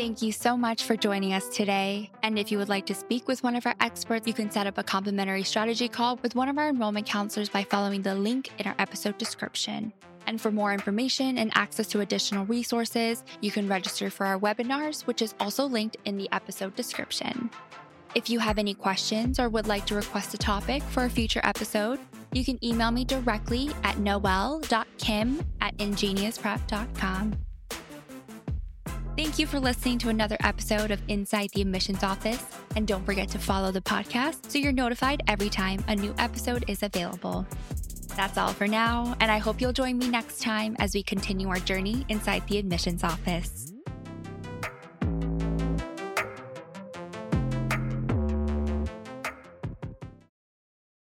Thank 0.00 0.22
you 0.22 0.32
so 0.32 0.56
much 0.56 0.84
for 0.84 0.96
joining 0.96 1.34
us 1.34 1.46
today. 1.50 2.10
And 2.22 2.38
if 2.38 2.50
you 2.50 2.56
would 2.56 2.70
like 2.70 2.86
to 2.86 2.94
speak 2.94 3.28
with 3.28 3.42
one 3.42 3.54
of 3.54 3.66
our 3.66 3.74
experts, 3.80 4.26
you 4.26 4.32
can 4.32 4.50
set 4.50 4.66
up 4.66 4.78
a 4.78 4.82
complimentary 4.82 5.42
strategy 5.42 5.88
call 5.88 6.18
with 6.22 6.34
one 6.34 6.48
of 6.48 6.56
our 6.56 6.70
enrollment 6.70 7.06
counselors 7.06 7.50
by 7.50 7.64
following 7.64 8.00
the 8.00 8.14
link 8.14 8.48
in 8.58 8.66
our 8.66 8.74
episode 8.78 9.18
description. 9.18 9.92
And 10.26 10.40
for 10.40 10.50
more 10.50 10.72
information 10.72 11.36
and 11.36 11.52
access 11.54 11.86
to 11.88 12.00
additional 12.00 12.46
resources, 12.46 13.24
you 13.42 13.50
can 13.50 13.68
register 13.68 14.08
for 14.08 14.24
our 14.24 14.38
webinars, 14.38 15.02
which 15.02 15.20
is 15.20 15.34
also 15.38 15.66
linked 15.66 15.98
in 16.06 16.16
the 16.16 16.30
episode 16.32 16.74
description. 16.76 17.50
If 18.14 18.30
you 18.30 18.38
have 18.38 18.56
any 18.56 18.72
questions 18.72 19.38
or 19.38 19.50
would 19.50 19.66
like 19.66 19.84
to 19.84 19.94
request 19.94 20.32
a 20.32 20.38
topic 20.38 20.82
for 20.82 21.04
a 21.04 21.10
future 21.10 21.42
episode, 21.44 22.00
you 22.32 22.42
can 22.42 22.58
email 22.64 22.90
me 22.90 23.04
directly 23.04 23.70
at 23.84 23.98
noel.kim 23.98 25.42
at 25.60 25.76
ingeniusprep.com. 25.76 27.49
Thank 29.22 29.38
you 29.38 29.46
for 29.46 29.60
listening 29.60 29.98
to 29.98 30.08
another 30.08 30.38
episode 30.42 30.90
of 30.90 30.98
Inside 31.08 31.50
the 31.50 31.60
Admissions 31.60 32.02
Office. 32.02 32.42
And 32.74 32.88
don't 32.88 33.04
forget 33.04 33.28
to 33.28 33.38
follow 33.38 33.70
the 33.70 33.82
podcast 33.82 34.50
so 34.50 34.56
you're 34.56 34.72
notified 34.72 35.22
every 35.28 35.50
time 35.50 35.84
a 35.88 35.94
new 35.94 36.14
episode 36.16 36.64
is 36.68 36.82
available. 36.82 37.46
That's 38.16 38.38
all 38.38 38.54
for 38.54 38.66
now, 38.66 39.14
and 39.20 39.30
I 39.30 39.36
hope 39.36 39.60
you'll 39.60 39.74
join 39.74 39.98
me 39.98 40.08
next 40.08 40.40
time 40.40 40.74
as 40.78 40.94
we 40.94 41.02
continue 41.02 41.50
our 41.50 41.58
journey 41.58 42.06
inside 42.08 42.48
the 42.48 42.56
admissions 42.56 43.04
office. 43.04 43.74